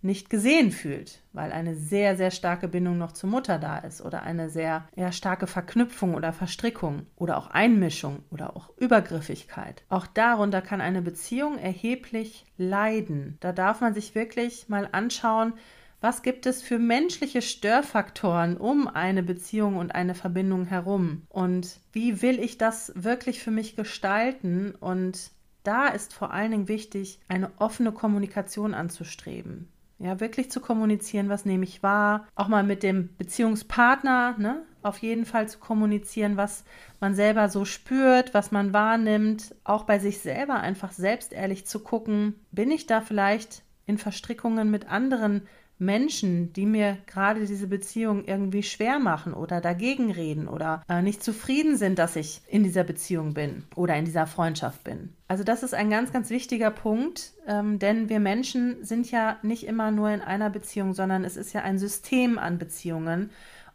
nicht 0.02 0.30
gesehen 0.30 0.72
fühlt, 0.72 1.22
weil 1.34 1.52
eine 1.52 1.76
sehr, 1.76 2.16
sehr 2.16 2.32
starke 2.32 2.68
Bindung 2.68 2.98
noch 2.98 3.12
zur 3.12 3.30
Mutter 3.30 3.60
da 3.60 3.80
ist 3.80 4.02
oder 4.02 4.24
eine 4.24 4.50
sehr 4.50 4.88
ja, 4.96 5.12
starke 5.12 5.46
Verknüpfung 5.46 6.16
oder 6.16 6.32
Verstrickung 6.32 7.06
oder 7.18 7.38
auch 7.38 7.48
Einmischung 7.48 8.24
oder 8.30 8.56
auch 8.56 8.70
Übergriffigkeit. 8.78 9.84
Auch 9.90 10.08
darunter 10.08 10.62
kann 10.62 10.80
eine 10.80 11.02
Beziehung 11.02 11.58
erheblich 11.58 12.46
leiden. 12.58 13.38
Da 13.42 13.52
darf 13.52 13.82
man 13.82 13.94
sich 13.94 14.16
wirklich 14.16 14.70
mal 14.70 14.88
anschauen, 14.92 15.54
was 16.02 16.22
gibt 16.22 16.46
es 16.46 16.62
für 16.62 16.80
menschliche 16.80 17.42
Störfaktoren 17.42 18.56
um 18.56 18.88
eine 18.88 19.22
Beziehung 19.22 19.76
und 19.76 19.94
eine 19.94 20.16
Verbindung 20.16 20.64
herum? 20.66 21.24
Und 21.28 21.82
wie 21.92 22.22
will 22.22 22.40
ich 22.40 22.58
das 22.58 22.94
wirklich 22.96 23.44
für 23.44 23.52
mich 23.52 23.76
gestalten? 23.76 24.76
Und 24.80 25.32
da 25.64 25.88
ist 25.88 26.14
vor 26.14 26.32
allen 26.32 26.52
Dingen 26.52 26.68
wichtig, 26.70 27.20
eine 27.28 27.52
offene 27.58 27.92
Kommunikation 27.92 28.74
anzustreben. 28.74 29.68
Ja, 30.00 30.22
wirklich 30.22 30.50
zu 30.50 30.62
kommunizieren, 30.62 31.28
was 31.28 31.44
nehme 31.44 31.66
ich 31.66 31.84
wahr. 31.84 32.26
Auch 32.36 32.48
mal 32.48 32.64
mit 32.64 32.84
dem 32.84 33.10
Beziehungspartner, 33.18 34.36
ne? 34.38 34.64
Auf 34.82 35.00
jeden 35.00 35.26
Fall 35.26 35.50
zu 35.50 35.60
kommunizieren, 35.60 36.38
was 36.38 36.64
man 37.02 37.14
selber 37.14 37.50
so 37.50 37.66
spürt, 37.66 38.34
was 38.34 38.52
man 38.52 38.72
wahrnimmt. 38.72 39.56
Auch 39.66 39.84
bei 39.84 40.00
sich 40.00 40.20
selber 40.20 40.62
einfach 40.62 40.94
selbst 40.94 41.34
ehrlich 41.34 41.68
zu 41.68 41.80
gucken, 41.82 42.36
bin 42.52 42.72
ich 42.72 42.88
da 42.88 43.02
vielleicht 43.02 43.64
in 43.88 43.98
Verstrickungen 43.98 44.72
mit 44.72 44.90
anderen 44.90 45.42
Menschen, 45.80 46.52
die 46.52 46.66
mir 46.66 46.98
gerade 47.08 47.46
diese 47.46 47.68
Beziehung 47.68 48.26
irgendwie 48.26 48.64
schwer 48.64 49.00
machen 49.00 49.34
oder 49.34 49.62
dagegen 49.62 50.12
reden 50.12 50.50
oder 50.50 50.84
äh, 50.90 51.02
nicht 51.02 51.24
zufrieden 51.24 51.78
sind, 51.78 51.98
dass 51.98 52.18
ich 52.18 52.42
in 52.48 52.64
dieser 52.64 52.84
Beziehung 52.84 53.34
bin 53.34 53.64
oder 53.76 53.96
in 53.96 54.04
dieser 54.04 54.28
Freundschaft 54.28 54.84
bin. 54.84 55.14
Also 55.30 55.46
das 55.46 55.64
ist 55.64 55.74
ein 55.74 55.90
ganz, 55.90 56.12
ganz 56.12 56.30
wichtiger 56.30 56.70
Punkt, 56.70 57.34
ähm, 57.48 57.80
denn 57.80 58.10
wir 58.10 58.20
Menschen 58.20 58.84
sind 58.84 59.10
ja 59.10 59.38
nicht 59.42 59.66
immer 59.66 59.90
nur 59.92 60.10
in 60.10 60.22
einer 60.22 60.50
Beziehung, 60.50 60.94
sondern 60.94 61.24
es 61.24 61.38
ist 61.38 61.54
ja 61.54 61.62
ein 61.62 61.80
System 61.80 62.38
an 62.38 62.58
Beziehungen. 62.58 63.30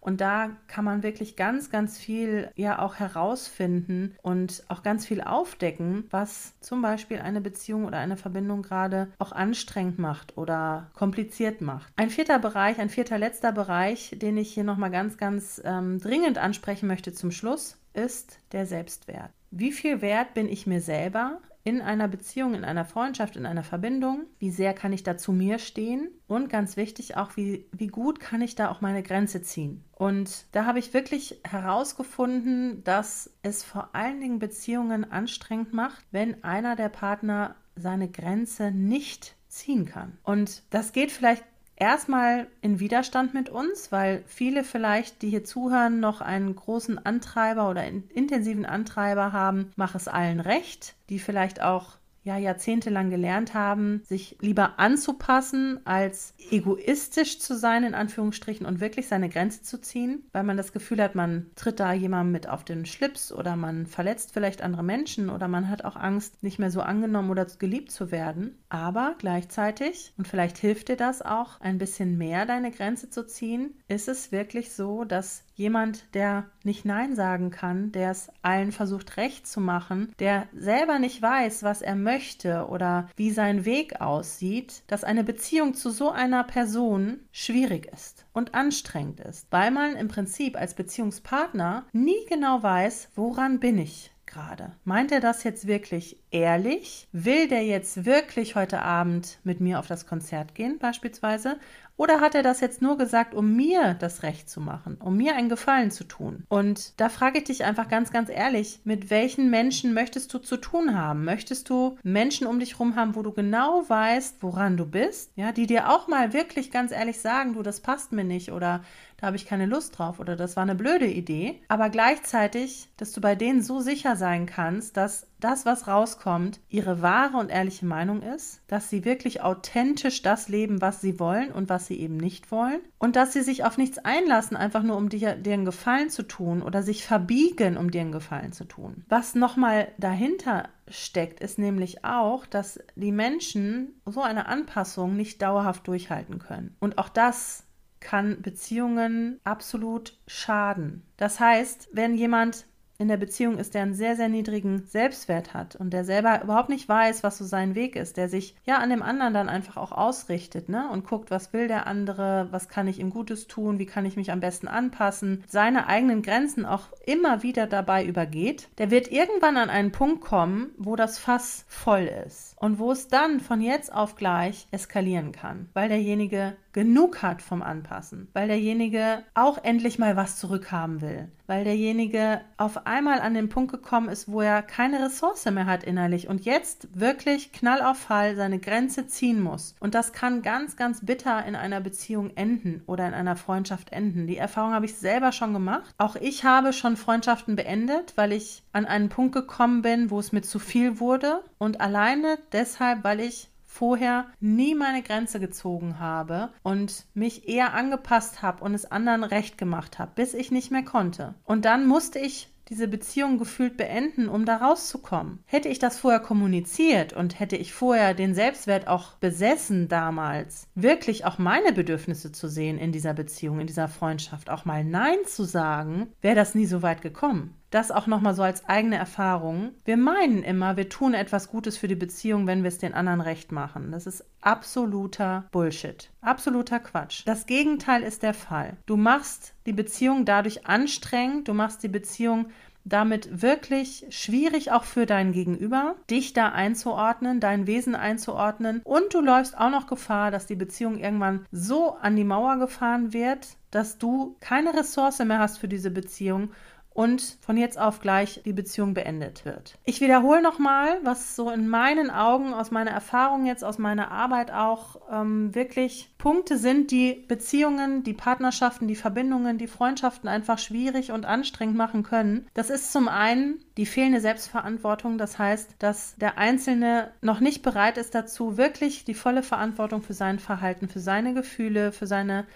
Und 0.04 0.20
da 0.20 0.50
kann 0.68 0.84
man 0.84 1.02
wirklich 1.02 1.34
ganz, 1.34 1.70
ganz 1.70 1.98
viel 1.98 2.50
ja 2.56 2.78
auch 2.78 2.96
herausfinden 2.96 4.14
und 4.22 4.62
auch 4.68 4.82
ganz 4.82 5.06
viel 5.06 5.22
aufdecken, 5.22 6.04
was 6.10 6.52
zum 6.60 6.82
Beispiel 6.82 7.20
eine 7.20 7.40
Beziehung 7.40 7.86
oder 7.86 7.98
eine 7.98 8.18
Verbindung 8.18 8.60
gerade 8.60 9.08
auch 9.18 9.32
anstrengend 9.32 9.98
macht 9.98 10.36
oder 10.36 10.90
kompliziert 10.92 11.62
macht. 11.62 11.90
Ein 11.96 12.10
vierter 12.10 12.38
Bereich, 12.38 12.78
ein 12.78 12.90
vierter 12.90 13.16
letzter 13.16 13.50
Bereich, 13.50 14.14
den 14.20 14.36
ich 14.36 14.52
hier 14.52 14.64
nochmal 14.64 14.90
ganz, 14.90 15.16
ganz 15.16 15.62
ähm, 15.64 15.98
dringend 15.98 16.36
ansprechen 16.36 16.86
möchte 16.86 17.14
zum 17.14 17.30
Schluss, 17.30 17.78
ist 17.94 18.38
der 18.52 18.66
Selbstwert. 18.66 19.30
Wie 19.50 19.72
viel 19.72 20.02
wert 20.02 20.34
bin 20.34 20.50
ich 20.50 20.66
mir 20.66 20.82
selber? 20.82 21.40
In 21.64 21.80
einer 21.80 22.08
Beziehung, 22.08 22.54
in 22.54 22.64
einer 22.64 22.84
Freundschaft, 22.84 23.36
in 23.36 23.46
einer 23.46 23.64
Verbindung, 23.64 24.26
wie 24.38 24.50
sehr 24.50 24.74
kann 24.74 24.92
ich 24.92 25.02
da 25.02 25.16
zu 25.16 25.32
mir 25.32 25.58
stehen 25.58 26.10
und 26.26 26.50
ganz 26.50 26.76
wichtig 26.76 27.16
auch, 27.16 27.36
wie, 27.36 27.66
wie 27.72 27.86
gut 27.86 28.20
kann 28.20 28.42
ich 28.42 28.54
da 28.54 28.70
auch 28.70 28.82
meine 28.82 29.02
Grenze 29.02 29.42
ziehen. 29.42 29.82
Und 29.92 30.44
da 30.52 30.66
habe 30.66 30.78
ich 30.78 30.92
wirklich 30.92 31.40
herausgefunden, 31.42 32.84
dass 32.84 33.30
es 33.42 33.64
vor 33.64 33.94
allen 33.94 34.20
Dingen 34.20 34.38
Beziehungen 34.38 35.10
anstrengend 35.10 35.72
macht, 35.72 36.04
wenn 36.10 36.44
einer 36.44 36.76
der 36.76 36.90
Partner 36.90 37.56
seine 37.76 38.10
Grenze 38.10 38.70
nicht 38.70 39.34
ziehen 39.48 39.86
kann. 39.86 40.18
Und 40.22 40.62
das 40.70 40.92
geht 40.92 41.10
vielleicht 41.10 41.44
erstmal 41.76 42.46
in 42.60 42.80
Widerstand 42.80 43.34
mit 43.34 43.48
uns, 43.48 43.90
weil 43.90 44.22
viele 44.26 44.64
vielleicht, 44.64 45.22
die 45.22 45.30
hier 45.30 45.44
zuhören, 45.44 46.00
noch 46.00 46.20
einen 46.20 46.54
großen 46.54 47.04
Antreiber 47.04 47.68
oder 47.68 47.84
intensiven 47.86 48.66
Antreiber 48.66 49.32
haben, 49.32 49.72
mach 49.76 49.94
es 49.94 50.08
allen 50.08 50.40
recht, 50.40 50.94
die 51.08 51.18
vielleicht 51.18 51.62
auch 51.62 51.96
ja 52.24 52.38
jahrzehntelang 52.38 53.10
gelernt 53.10 53.54
haben, 53.54 54.02
sich 54.04 54.38
lieber 54.40 54.78
anzupassen, 54.78 55.80
als 55.86 56.34
egoistisch 56.50 57.38
zu 57.38 57.56
sein, 57.56 57.84
in 57.84 57.94
Anführungsstrichen, 57.94 58.66
und 58.66 58.80
wirklich 58.80 59.06
seine 59.06 59.28
Grenze 59.28 59.62
zu 59.62 59.80
ziehen, 59.80 60.24
weil 60.32 60.42
man 60.42 60.56
das 60.56 60.72
Gefühl 60.72 61.02
hat, 61.02 61.14
man 61.14 61.50
tritt 61.54 61.80
da 61.80 61.92
jemandem 61.92 62.32
mit 62.32 62.48
auf 62.48 62.64
den 62.64 62.86
Schlips 62.86 63.30
oder 63.30 63.56
man 63.56 63.86
verletzt 63.86 64.32
vielleicht 64.32 64.62
andere 64.62 64.82
Menschen 64.82 65.28
oder 65.30 65.48
man 65.48 65.68
hat 65.68 65.84
auch 65.84 65.96
Angst, 65.96 66.42
nicht 66.42 66.58
mehr 66.58 66.70
so 66.70 66.80
angenommen 66.80 67.30
oder 67.30 67.44
geliebt 67.44 67.90
zu 67.90 68.10
werden. 68.10 68.58
Aber 68.70 69.14
gleichzeitig, 69.18 70.14
und 70.16 70.26
vielleicht 70.26 70.56
hilft 70.58 70.88
dir 70.88 70.96
das 70.96 71.20
auch, 71.20 71.60
ein 71.60 71.78
bisschen 71.78 72.16
mehr 72.16 72.46
deine 72.46 72.70
Grenze 72.70 73.10
zu 73.10 73.26
ziehen, 73.26 73.74
ist 73.86 74.08
es 74.08 74.32
wirklich 74.32 74.72
so, 74.72 75.04
dass 75.04 75.44
jemand, 75.54 76.14
der 76.14 76.44
nicht 76.62 76.84
Nein 76.84 77.14
sagen 77.14 77.50
kann, 77.50 77.92
der 77.92 78.10
es 78.10 78.28
allen 78.42 78.72
versucht 78.72 79.16
recht 79.16 79.46
zu 79.46 79.60
machen, 79.60 80.12
der 80.18 80.48
selber 80.54 80.98
nicht 80.98 81.22
weiß, 81.22 81.62
was 81.62 81.82
er 81.82 81.96
möchte 81.96 82.66
oder 82.68 83.08
wie 83.16 83.30
sein 83.30 83.64
Weg 83.64 84.00
aussieht, 84.00 84.82
dass 84.86 85.04
eine 85.04 85.24
Beziehung 85.24 85.74
zu 85.74 85.90
so 85.90 86.10
einer 86.10 86.44
Person 86.44 87.20
schwierig 87.32 87.86
ist 87.92 88.26
und 88.32 88.54
anstrengend 88.54 89.20
ist, 89.20 89.46
weil 89.50 89.70
man 89.70 89.96
im 89.96 90.08
Prinzip 90.08 90.56
als 90.56 90.74
Beziehungspartner 90.74 91.86
nie 91.92 92.24
genau 92.28 92.62
weiß, 92.62 93.10
woran 93.14 93.60
bin 93.60 93.78
ich 93.78 94.10
gerade? 94.34 94.72
Meint 94.84 95.12
er 95.12 95.20
das 95.20 95.44
jetzt 95.44 95.66
wirklich 95.66 96.18
ehrlich? 96.30 97.08
Will 97.12 97.48
der 97.48 97.64
jetzt 97.64 98.04
wirklich 98.04 98.56
heute 98.56 98.82
Abend 98.82 99.38
mit 99.44 99.60
mir 99.60 99.78
auf 99.78 99.86
das 99.86 100.06
Konzert 100.06 100.54
gehen, 100.54 100.78
beispielsweise? 100.78 101.58
Oder 101.96 102.20
hat 102.20 102.34
er 102.34 102.42
das 102.42 102.60
jetzt 102.60 102.82
nur 102.82 102.98
gesagt, 102.98 103.34
um 103.34 103.54
mir 103.54 103.94
das 103.94 104.22
Recht 104.22 104.50
zu 104.50 104.60
machen, 104.60 104.96
um 105.00 105.16
mir 105.16 105.36
einen 105.36 105.48
Gefallen 105.48 105.90
zu 105.90 106.04
tun? 106.04 106.44
Und 106.48 106.98
da 107.00 107.08
frage 107.08 107.38
ich 107.38 107.44
dich 107.44 107.64
einfach 107.64 107.88
ganz, 107.88 108.10
ganz 108.10 108.28
ehrlich, 108.28 108.80
mit 108.84 109.10
welchen 109.10 109.48
Menschen 109.50 109.94
möchtest 109.94 110.34
du 110.34 110.38
zu 110.38 110.56
tun 110.56 110.98
haben? 110.98 111.24
Möchtest 111.24 111.70
du 111.70 111.96
Menschen 112.02 112.46
um 112.46 112.58
dich 112.58 112.72
herum 112.72 112.96
haben, 112.96 113.14
wo 113.14 113.22
du 113.22 113.32
genau 113.32 113.84
weißt, 113.88 114.42
woran 114.42 114.76
du 114.76 114.86
bist? 114.86 115.30
Ja, 115.36 115.52
die 115.52 115.66
dir 115.66 115.90
auch 115.90 116.08
mal 116.08 116.32
wirklich 116.32 116.72
ganz 116.72 116.90
ehrlich 116.90 117.20
sagen, 117.20 117.54
du, 117.54 117.62
das 117.62 117.80
passt 117.80 118.12
mir 118.12 118.24
nicht 118.24 118.50
oder 118.50 118.82
da 119.18 119.28
habe 119.28 119.36
ich 119.36 119.46
keine 119.46 119.66
Lust 119.66 119.98
drauf 119.98 120.18
oder 120.18 120.36
das 120.36 120.56
war 120.56 120.64
eine 120.64 120.74
blöde 120.74 121.06
Idee. 121.06 121.62
Aber 121.68 121.88
gleichzeitig, 121.90 122.88
dass 122.96 123.12
du 123.12 123.20
bei 123.20 123.34
denen 123.36 123.62
so 123.62 123.80
sicher 123.80 124.16
sein 124.16 124.46
kannst, 124.46 124.96
dass 124.96 125.26
das, 125.40 125.66
was 125.66 125.86
rauskommt, 125.86 126.60
ihre 126.68 127.02
wahre 127.02 127.36
und 127.36 127.50
ehrliche 127.50 127.86
Meinung 127.86 128.22
ist, 128.22 128.62
dass 128.66 128.90
sie 128.90 129.04
wirklich 129.04 129.42
authentisch 129.42 130.22
das 130.22 130.48
leben, 130.48 130.80
was 130.80 131.00
sie 131.00 131.18
wollen 131.20 131.52
und 131.52 131.68
was 131.68 131.86
sie 131.86 131.98
eben 132.00 132.16
nicht 132.16 132.50
wollen 132.50 132.80
und 132.98 133.16
dass 133.16 133.32
sie 133.32 133.42
sich 133.42 133.64
auf 133.64 133.76
nichts 133.76 133.98
einlassen, 133.98 134.56
einfach 134.56 134.82
nur 134.82 134.96
um 134.96 135.08
dir, 135.08 135.34
dir 135.34 135.54
einen 135.54 135.64
Gefallen 135.64 136.10
zu 136.10 136.22
tun 136.22 136.62
oder 136.62 136.82
sich 136.82 137.04
verbiegen, 137.04 137.76
um 137.76 137.90
dir 137.90 138.00
einen 138.00 138.12
Gefallen 138.12 138.52
zu 138.52 138.64
tun. 138.64 139.04
Was 139.08 139.34
nochmal 139.34 139.88
dahinter 139.98 140.68
steckt, 140.88 141.40
ist 141.40 141.58
nämlich 141.58 142.04
auch, 142.04 142.46
dass 142.46 142.78
die 142.94 143.12
Menschen 143.12 144.00
so 144.06 144.22
eine 144.22 144.46
Anpassung 144.46 145.16
nicht 145.16 145.42
dauerhaft 145.42 145.86
durchhalten 145.88 146.38
können. 146.38 146.76
Und 146.80 146.98
auch 146.98 147.08
das 147.08 147.64
kann 148.00 148.42
Beziehungen 148.42 149.40
absolut 149.44 150.18
schaden. 150.26 151.02
Das 151.16 151.40
heißt, 151.40 151.88
wenn 151.92 152.14
jemand 152.14 152.66
in 152.98 153.08
der 153.08 153.16
Beziehung 153.16 153.58
ist, 153.58 153.74
der 153.74 153.82
einen 153.82 153.94
sehr, 153.94 154.16
sehr 154.16 154.28
niedrigen 154.28 154.84
Selbstwert 154.86 155.52
hat 155.52 155.76
und 155.76 155.90
der 155.90 156.04
selber 156.04 156.42
überhaupt 156.42 156.68
nicht 156.68 156.88
weiß, 156.88 157.22
was 157.22 157.38
so 157.38 157.44
sein 157.44 157.74
Weg 157.74 157.96
ist, 157.96 158.16
der 158.16 158.28
sich 158.28 158.54
ja 158.64 158.78
an 158.78 158.90
dem 158.90 159.02
anderen 159.02 159.34
dann 159.34 159.48
einfach 159.48 159.76
auch 159.76 159.92
ausrichtet, 159.92 160.68
ne? 160.68 160.88
Und 160.90 161.06
guckt, 161.06 161.30
was 161.30 161.52
will 161.52 161.68
der 161.68 161.86
andere, 161.86 162.48
was 162.50 162.68
kann 162.68 162.86
ich 162.86 163.00
ihm 163.00 163.10
Gutes 163.10 163.46
tun, 163.46 163.78
wie 163.78 163.86
kann 163.86 164.06
ich 164.06 164.16
mich 164.16 164.30
am 164.30 164.40
besten 164.40 164.68
anpassen, 164.68 165.42
seine 165.48 165.86
eigenen 165.88 166.22
Grenzen 166.22 166.64
auch 166.64 166.88
immer 167.04 167.42
wieder 167.42 167.66
dabei 167.66 168.04
übergeht, 168.04 168.68
der 168.78 168.90
wird 168.90 169.10
irgendwann 169.10 169.56
an 169.56 169.70
einen 169.70 169.92
Punkt 169.92 170.20
kommen, 170.20 170.70
wo 170.78 170.96
das 170.96 171.18
Fass 171.18 171.64
voll 171.68 172.10
ist 172.26 172.54
und 172.60 172.78
wo 172.78 172.92
es 172.92 173.08
dann 173.08 173.40
von 173.40 173.60
jetzt 173.60 173.92
auf 173.92 174.14
gleich 174.16 174.68
eskalieren 174.70 175.32
kann, 175.32 175.68
weil 175.74 175.88
derjenige 175.88 176.56
genug 176.72 177.22
hat 177.22 177.40
vom 177.40 177.62
Anpassen, 177.62 178.28
weil 178.32 178.48
derjenige 178.48 179.22
auch 179.34 179.62
endlich 179.62 179.98
mal 179.98 180.16
was 180.16 180.36
zurückhaben 180.36 181.00
will, 181.00 181.28
weil 181.46 181.64
derjenige 181.64 182.40
auf 182.56 182.86
einmal 182.86 183.20
an 183.20 183.34
den 183.34 183.48
Punkt 183.48 183.72
gekommen 183.72 184.08
ist, 184.08 184.30
wo 184.30 184.40
er 184.40 184.62
keine 184.62 185.04
Ressource 185.04 185.44
mehr 185.46 185.66
hat 185.66 185.84
innerlich 185.84 186.28
und 186.28 186.44
jetzt 186.44 186.88
wirklich 186.98 187.52
knall 187.52 187.82
auf 187.82 187.98
Fall 187.98 188.36
seine 188.36 188.58
Grenze 188.58 189.06
ziehen 189.06 189.40
muss. 189.42 189.74
Und 189.80 189.94
das 189.94 190.12
kann 190.12 190.42
ganz, 190.42 190.76
ganz 190.76 191.04
bitter 191.04 191.44
in 191.44 191.56
einer 191.56 191.80
Beziehung 191.80 192.30
enden 192.36 192.82
oder 192.86 193.06
in 193.06 193.14
einer 193.14 193.36
Freundschaft 193.36 193.92
enden. 193.92 194.26
Die 194.26 194.36
Erfahrung 194.36 194.72
habe 194.72 194.86
ich 194.86 194.94
selber 194.94 195.32
schon 195.32 195.52
gemacht. 195.52 195.94
Auch 195.98 196.16
ich 196.16 196.44
habe 196.44 196.72
schon 196.72 196.96
Freundschaften 196.96 197.56
beendet, 197.56 198.12
weil 198.16 198.32
ich 198.32 198.62
an 198.72 198.86
einen 198.86 199.08
Punkt 199.08 199.34
gekommen 199.34 199.82
bin, 199.82 200.10
wo 200.10 200.18
es 200.18 200.32
mir 200.32 200.42
zu 200.42 200.58
viel 200.58 201.00
wurde 201.00 201.42
und 201.58 201.80
alleine 201.80 202.38
deshalb, 202.52 203.04
weil 203.04 203.20
ich 203.20 203.48
vorher 203.74 204.26
nie 204.38 204.76
meine 204.76 205.02
Grenze 205.02 205.40
gezogen 205.40 205.98
habe 205.98 206.50
und 206.62 207.06
mich 207.12 207.48
eher 207.48 207.74
angepasst 207.74 208.40
habe 208.40 208.62
und 208.62 208.72
es 208.72 208.84
anderen 208.84 209.24
recht 209.24 209.58
gemacht 209.58 209.98
habe, 209.98 210.12
bis 210.14 210.32
ich 210.32 210.52
nicht 210.52 210.70
mehr 210.70 210.84
konnte. 210.84 211.34
Und 211.44 211.64
dann 211.64 211.84
musste 211.84 212.20
ich 212.20 212.54
diese 212.68 212.88
Beziehung 212.88 213.36
gefühlt 213.36 213.76
beenden, 213.76 214.28
um 214.28 214.44
da 214.44 214.56
rauszukommen. 214.56 215.40
Hätte 215.44 215.68
ich 215.68 215.78
das 215.78 215.98
vorher 215.98 216.20
kommuniziert 216.20 217.12
und 217.12 217.38
hätte 217.38 217.56
ich 217.56 217.72
vorher 217.72 218.14
den 218.14 218.34
Selbstwert 218.34 218.86
auch 218.86 219.14
besessen 219.14 219.88
damals, 219.88 220.68
wirklich 220.74 221.24
auch 221.24 221.38
meine 221.38 221.72
Bedürfnisse 221.72 222.32
zu 222.32 222.48
sehen 222.48 222.78
in 222.78 222.92
dieser 222.92 223.12
Beziehung, 223.12 223.60
in 223.60 223.66
dieser 223.66 223.88
Freundschaft, 223.88 224.50
auch 224.50 224.64
mal 224.64 224.84
Nein 224.84 225.18
zu 225.26 225.44
sagen, 225.44 226.12
wäre 226.22 226.36
das 226.36 226.54
nie 226.54 226.66
so 226.66 226.80
weit 226.80 227.02
gekommen. 227.02 227.54
Das 227.74 227.90
auch 227.90 228.06
nochmal 228.06 228.36
so 228.36 228.44
als 228.44 228.68
eigene 228.68 228.94
Erfahrung. 228.94 229.72
Wir 229.84 229.96
meinen 229.96 230.44
immer, 230.44 230.76
wir 230.76 230.88
tun 230.88 231.12
etwas 231.12 231.48
Gutes 231.48 231.76
für 231.76 231.88
die 231.88 231.96
Beziehung, 231.96 232.46
wenn 232.46 232.62
wir 232.62 232.68
es 232.68 232.78
den 232.78 232.94
anderen 232.94 233.20
recht 233.20 233.50
machen. 233.50 233.90
Das 233.90 234.06
ist 234.06 234.24
absoluter 234.40 235.46
Bullshit. 235.50 236.08
Absoluter 236.20 236.78
Quatsch. 236.78 237.22
Das 237.26 237.46
Gegenteil 237.46 238.04
ist 238.04 238.22
der 238.22 238.32
Fall. 238.32 238.76
Du 238.86 238.96
machst 238.96 239.54
die 239.66 239.72
Beziehung 239.72 240.24
dadurch 240.24 240.68
anstrengend, 240.68 241.48
du 241.48 241.52
machst 241.52 241.82
die 241.82 241.88
Beziehung 241.88 242.46
damit 242.84 243.42
wirklich 243.42 244.06
schwierig 244.10 244.70
auch 244.70 244.84
für 244.84 245.06
dein 245.06 245.32
Gegenüber, 245.32 245.96
dich 246.10 246.32
da 246.32 246.50
einzuordnen, 246.50 247.40
dein 247.40 247.66
Wesen 247.66 247.96
einzuordnen. 247.96 248.82
Und 248.84 249.14
du 249.14 249.20
läufst 249.20 249.58
auch 249.58 249.70
noch 249.70 249.88
Gefahr, 249.88 250.30
dass 250.30 250.46
die 250.46 250.54
Beziehung 250.54 250.98
irgendwann 250.98 251.46
so 251.50 251.96
an 251.96 252.14
die 252.14 252.24
Mauer 252.24 252.58
gefahren 252.58 253.12
wird, 253.12 253.56
dass 253.70 253.98
du 253.98 254.36
keine 254.38 254.74
Ressource 254.74 255.18
mehr 255.20 255.40
hast 255.40 255.58
für 255.58 255.66
diese 255.66 255.90
Beziehung 255.90 256.50
und 256.94 257.38
von 257.40 257.56
jetzt 257.56 257.78
auf 257.78 258.00
gleich 258.00 258.40
die 258.44 258.52
Beziehung 258.52 258.94
beendet 258.94 259.44
wird. 259.44 259.76
Ich 259.84 260.00
wiederhole 260.00 260.40
nochmal, 260.40 260.98
was 261.02 261.34
so 261.34 261.50
in 261.50 261.68
meinen 261.68 262.08
Augen, 262.08 262.54
aus 262.54 262.70
meiner 262.70 262.92
Erfahrung 262.92 263.46
jetzt, 263.46 263.64
aus 263.64 263.78
meiner 263.78 264.12
Arbeit 264.12 264.52
auch 264.52 265.00
ähm, 265.10 265.52
wirklich 265.54 266.14
Punkte 266.18 266.56
sind, 266.56 266.92
die 266.92 267.24
Beziehungen, 267.26 268.04
die 268.04 268.14
Partnerschaften, 268.14 268.86
die 268.86 268.94
Verbindungen, 268.94 269.58
die 269.58 269.66
Freundschaften 269.66 270.28
einfach 270.28 270.58
schwierig 270.58 271.10
und 271.10 271.26
anstrengend 271.26 271.76
machen 271.76 272.04
können. 272.04 272.46
Das 272.54 272.70
ist 272.70 272.92
zum 272.92 273.08
einen 273.08 273.58
die 273.76 273.86
fehlende 273.86 274.20
Selbstverantwortung. 274.20 275.18
Das 275.18 275.36
heißt, 275.36 275.74
dass 275.80 276.14
der 276.16 276.38
Einzelne 276.38 277.10
noch 277.20 277.40
nicht 277.40 277.62
bereit 277.62 277.98
ist 277.98 278.14
dazu, 278.14 278.56
wirklich 278.56 279.04
die 279.04 279.14
volle 279.14 279.42
Verantwortung 279.42 280.02
für 280.02 280.14
sein 280.14 280.38
Verhalten, 280.38 280.88
für 280.88 281.00
seine 281.00 281.34
Gefühle, 281.34 281.90
für 281.90 282.06
seine 282.06 282.46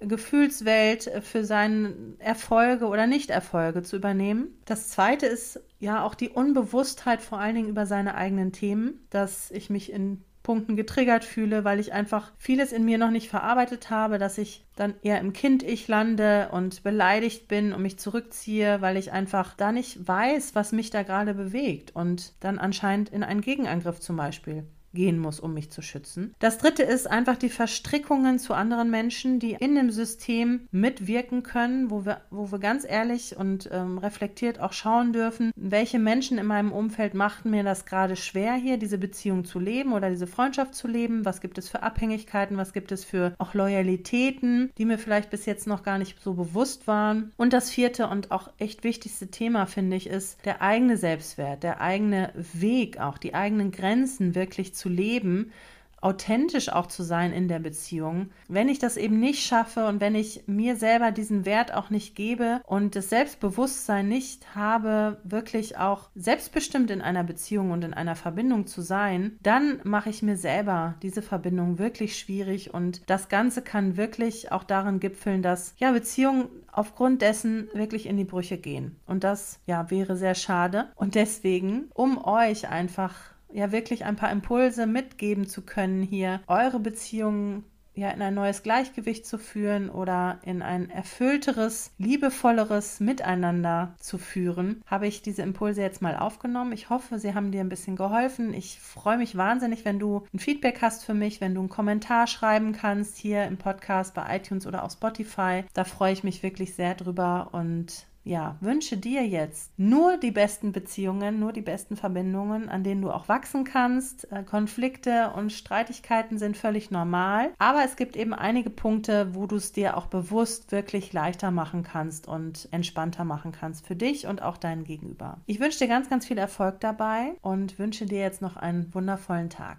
Gefühlswelt, 0.00 1.10
für 1.22 1.44
seine 1.44 1.94
Erfolge 2.18 2.86
oder 2.86 3.06
Nichterfolge 3.06 3.82
zu 3.82 3.96
übernehmen. 3.96 4.48
Das 4.64 4.88
zweite 4.88 5.26
ist 5.26 5.60
ja 5.78 6.04
auch 6.04 6.14
die 6.14 6.30
Unbewusstheit 6.30 7.22
vor 7.22 7.38
allen 7.38 7.54
Dingen 7.54 7.68
über 7.68 7.86
seine 7.86 8.14
eigenen 8.14 8.52
Themen, 8.52 9.06
dass 9.10 9.50
ich 9.50 9.70
mich 9.70 9.92
in 9.92 10.24
Punkten 10.42 10.74
getriggert 10.74 11.24
fühle, 11.24 11.64
weil 11.64 11.78
ich 11.80 11.92
einfach 11.92 12.32
vieles 12.38 12.72
in 12.72 12.84
mir 12.84 12.98
noch 12.98 13.10
nicht 13.10 13.28
verarbeitet 13.28 13.90
habe, 13.90 14.18
dass 14.18 14.38
ich 14.38 14.64
dann 14.74 14.94
eher 15.02 15.20
im 15.20 15.32
Kind-Ich 15.32 15.86
lande 15.86 16.48
und 16.52 16.82
beleidigt 16.82 17.46
bin 17.46 17.72
und 17.72 17.82
mich 17.82 17.98
zurückziehe, 17.98 18.80
weil 18.80 18.96
ich 18.96 19.12
einfach 19.12 19.54
da 19.54 19.70
nicht 19.70 20.08
weiß, 20.08 20.54
was 20.54 20.72
mich 20.72 20.90
da 20.90 21.02
gerade 21.02 21.34
bewegt 21.34 21.94
und 21.94 22.32
dann 22.40 22.58
anscheinend 22.58 23.10
in 23.10 23.22
einen 23.22 23.42
Gegenangriff 23.42 24.00
zum 24.00 24.16
Beispiel 24.16 24.64
gehen 24.92 25.18
muss, 25.18 25.40
um 25.40 25.54
mich 25.54 25.70
zu 25.70 25.82
schützen. 25.82 26.34
Das 26.38 26.58
dritte 26.58 26.82
ist 26.82 27.08
einfach 27.08 27.36
die 27.36 27.48
Verstrickungen 27.48 28.38
zu 28.38 28.54
anderen 28.54 28.90
Menschen, 28.90 29.38
die 29.38 29.52
in 29.52 29.74
dem 29.74 29.90
System 29.90 30.68
mitwirken 30.72 31.42
können, 31.42 31.90
wo 31.90 32.04
wir, 32.04 32.22
wo 32.30 32.50
wir 32.50 32.58
ganz 32.58 32.84
ehrlich 32.88 33.36
und 33.36 33.68
ähm, 33.72 33.98
reflektiert 33.98 34.60
auch 34.60 34.72
schauen 34.72 35.12
dürfen, 35.12 35.52
welche 35.56 35.98
Menschen 35.98 36.38
in 36.38 36.46
meinem 36.46 36.72
Umfeld 36.72 37.14
machten 37.14 37.50
mir 37.50 37.62
das 37.62 37.86
gerade 37.86 38.16
schwer, 38.16 38.54
hier 38.54 38.78
diese 38.78 38.98
Beziehung 38.98 39.44
zu 39.44 39.58
leben 39.58 39.92
oder 39.92 40.10
diese 40.10 40.26
Freundschaft 40.26 40.74
zu 40.74 40.88
leben. 40.88 41.24
Was 41.24 41.40
gibt 41.40 41.58
es 41.58 41.68
für 41.68 41.82
Abhängigkeiten? 41.82 42.56
Was 42.56 42.72
gibt 42.72 42.92
es 42.92 43.04
für 43.04 43.34
auch 43.38 43.54
Loyalitäten, 43.54 44.70
die 44.78 44.84
mir 44.84 44.98
vielleicht 44.98 45.30
bis 45.30 45.46
jetzt 45.46 45.66
noch 45.66 45.82
gar 45.82 45.98
nicht 45.98 46.20
so 46.20 46.34
bewusst 46.34 46.86
waren? 46.86 47.32
Und 47.36 47.52
das 47.52 47.70
vierte 47.70 48.08
und 48.08 48.30
auch 48.30 48.50
echt 48.58 48.82
wichtigste 48.84 49.28
Thema, 49.28 49.66
finde 49.66 49.96
ich, 49.96 50.08
ist 50.08 50.44
der 50.44 50.62
eigene 50.62 50.96
Selbstwert, 50.96 51.62
der 51.62 51.80
eigene 51.80 52.32
Weg, 52.52 52.98
auch 52.98 53.18
die 53.18 53.34
eigenen 53.34 53.70
Grenzen 53.70 54.34
wirklich 54.34 54.74
zu 54.74 54.79
zu 54.80 54.88
leben, 54.88 55.52
authentisch 56.00 56.70
auch 56.70 56.86
zu 56.86 57.02
sein 57.02 57.32
in 57.32 57.48
der 57.48 57.58
Beziehung. 57.58 58.30
Wenn 58.48 58.68
ich 58.68 58.78
das 58.78 58.96
eben 58.96 59.20
nicht 59.20 59.44
schaffe 59.44 59.86
und 59.86 60.00
wenn 60.00 60.14
ich 60.14 60.44
mir 60.46 60.76
selber 60.76 61.12
diesen 61.12 61.44
Wert 61.44 61.74
auch 61.74 61.90
nicht 61.90 62.14
gebe 62.14 62.60
und 62.66 62.96
das 62.96 63.10
Selbstbewusstsein 63.10 64.08
nicht 64.08 64.54
habe, 64.54 65.18
wirklich 65.24 65.76
auch 65.78 66.08
selbstbestimmt 66.14 66.90
in 66.90 67.02
einer 67.02 67.24
Beziehung 67.24 67.70
und 67.70 67.84
in 67.84 67.94
einer 67.94 68.16
Verbindung 68.16 68.66
zu 68.66 68.80
sein, 68.80 69.38
dann 69.42 69.80
mache 69.84 70.10
ich 70.10 70.22
mir 70.22 70.36
selber 70.36 70.94
diese 71.02 71.22
Verbindung 71.22 71.78
wirklich 71.78 72.18
schwierig 72.18 72.72
und 72.72 73.02
das 73.06 73.28
Ganze 73.28 73.62
kann 73.62 73.96
wirklich 73.96 74.52
auch 74.52 74.64
darin 74.64 75.00
gipfeln, 75.00 75.42
dass 75.42 75.74
ja 75.78 75.92
Beziehungen 75.92 76.48
aufgrund 76.72 77.20
dessen 77.20 77.68
wirklich 77.74 78.06
in 78.06 78.16
die 78.16 78.24
Brüche 78.24 78.56
gehen. 78.56 78.96
Und 79.06 79.24
das 79.24 79.60
ja 79.66 79.90
wäre 79.90 80.16
sehr 80.16 80.34
schade. 80.34 80.88
Und 80.94 81.14
deswegen, 81.14 81.90
um 81.94 82.24
euch 82.24 82.68
einfach 82.68 83.14
ja 83.52 83.72
wirklich 83.72 84.04
ein 84.04 84.16
paar 84.16 84.30
Impulse 84.30 84.86
mitgeben 84.86 85.46
zu 85.46 85.62
können, 85.62 86.02
hier 86.02 86.40
eure 86.46 86.80
Beziehungen 86.80 87.64
ja 87.94 88.10
in 88.10 88.22
ein 88.22 88.34
neues 88.34 88.62
Gleichgewicht 88.62 89.26
zu 89.26 89.38
führen 89.38 89.90
oder 89.90 90.38
in 90.42 90.62
ein 90.62 90.90
erfüllteres, 90.90 91.92
liebevolleres 91.98 93.00
Miteinander 93.00 93.94
zu 93.98 94.18
führen, 94.18 94.82
habe 94.86 95.06
ich 95.06 95.22
diese 95.22 95.42
Impulse 95.42 95.82
jetzt 95.82 96.02
mal 96.02 96.16
aufgenommen. 96.16 96.72
Ich 96.72 96.88
hoffe, 96.88 97.18
sie 97.18 97.34
haben 97.34 97.52
dir 97.52 97.60
ein 97.60 97.68
bisschen 97.68 97.96
geholfen. 97.96 98.54
Ich 98.54 98.80
freue 98.80 99.18
mich 99.18 99.36
wahnsinnig, 99.36 99.84
wenn 99.84 99.98
du 99.98 100.24
ein 100.32 100.38
Feedback 100.38 100.80
hast 100.82 101.04
für 101.04 101.14
mich, 101.14 101.40
wenn 101.40 101.54
du 101.54 101.60
einen 101.60 101.68
Kommentar 101.68 102.26
schreiben 102.26 102.72
kannst 102.72 103.16
hier 103.18 103.44
im 103.44 103.58
Podcast 103.58 104.14
bei 104.14 104.36
iTunes 104.36 104.66
oder 104.66 104.84
auf 104.84 104.92
Spotify. 104.92 105.64
Da 105.74 105.84
freue 105.84 106.12
ich 106.12 106.24
mich 106.24 106.42
wirklich 106.42 106.74
sehr 106.74 106.94
drüber 106.94 107.48
und 107.52 108.06
ja, 108.22 108.56
wünsche 108.60 108.98
dir 108.98 109.26
jetzt 109.26 109.72
nur 109.78 110.18
die 110.18 110.30
besten 110.30 110.72
Beziehungen, 110.72 111.40
nur 111.40 111.52
die 111.52 111.62
besten 111.62 111.96
Verbindungen, 111.96 112.68
an 112.68 112.84
denen 112.84 113.00
du 113.00 113.10
auch 113.10 113.28
wachsen 113.28 113.64
kannst. 113.64 114.30
Äh, 114.30 114.42
Konflikte 114.42 115.32
und 115.34 115.52
Streitigkeiten 115.52 116.38
sind 116.38 116.56
völlig 116.56 116.90
normal, 116.90 117.50
aber 117.58 117.82
es 117.82 117.96
gibt 117.96 118.16
eben 118.16 118.34
einige 118.34 118.68
Punkte, 118.68 119.34
wo 119.34 119.46
du 119.46 119.56
es 119.56 119.72
dir 119.72 119.96
auch 119.96 120.06
bewusst 120.06 120.70
wirklich 120.70 121.12
leichter 121.14 121.50
machen 121.50 121.82
kannst 121.82 122.28
und 122.28 122.68
entspannter 122.72 123.24
machen 123.24 123.52
kannst 123.52 123.86
für 123.86 123.96
dich 123.96 124.26
und 124.26 124.42
auch 124.42 124.58
deinen 124.58 124.84
Gegenüber. 124.84 125.38
Ich 125.46 125.58
wünsche 125.58 125.78
dir 125.78 125.88
ganz, 125.88 126.10
ganz 126.10 126.26
viel 126.26 126.38
Erfolg 126.38 126.80
dabei 126.80 127.36
und 127.40 127.78
wünsche 127.78 128.04
dir 128.04 128.20
jetzt 128.20 128.42
noch 128.42 128.56
einen 128.56 128.92
wundervollen 128.94 129.48
Tag. 129.48 129.78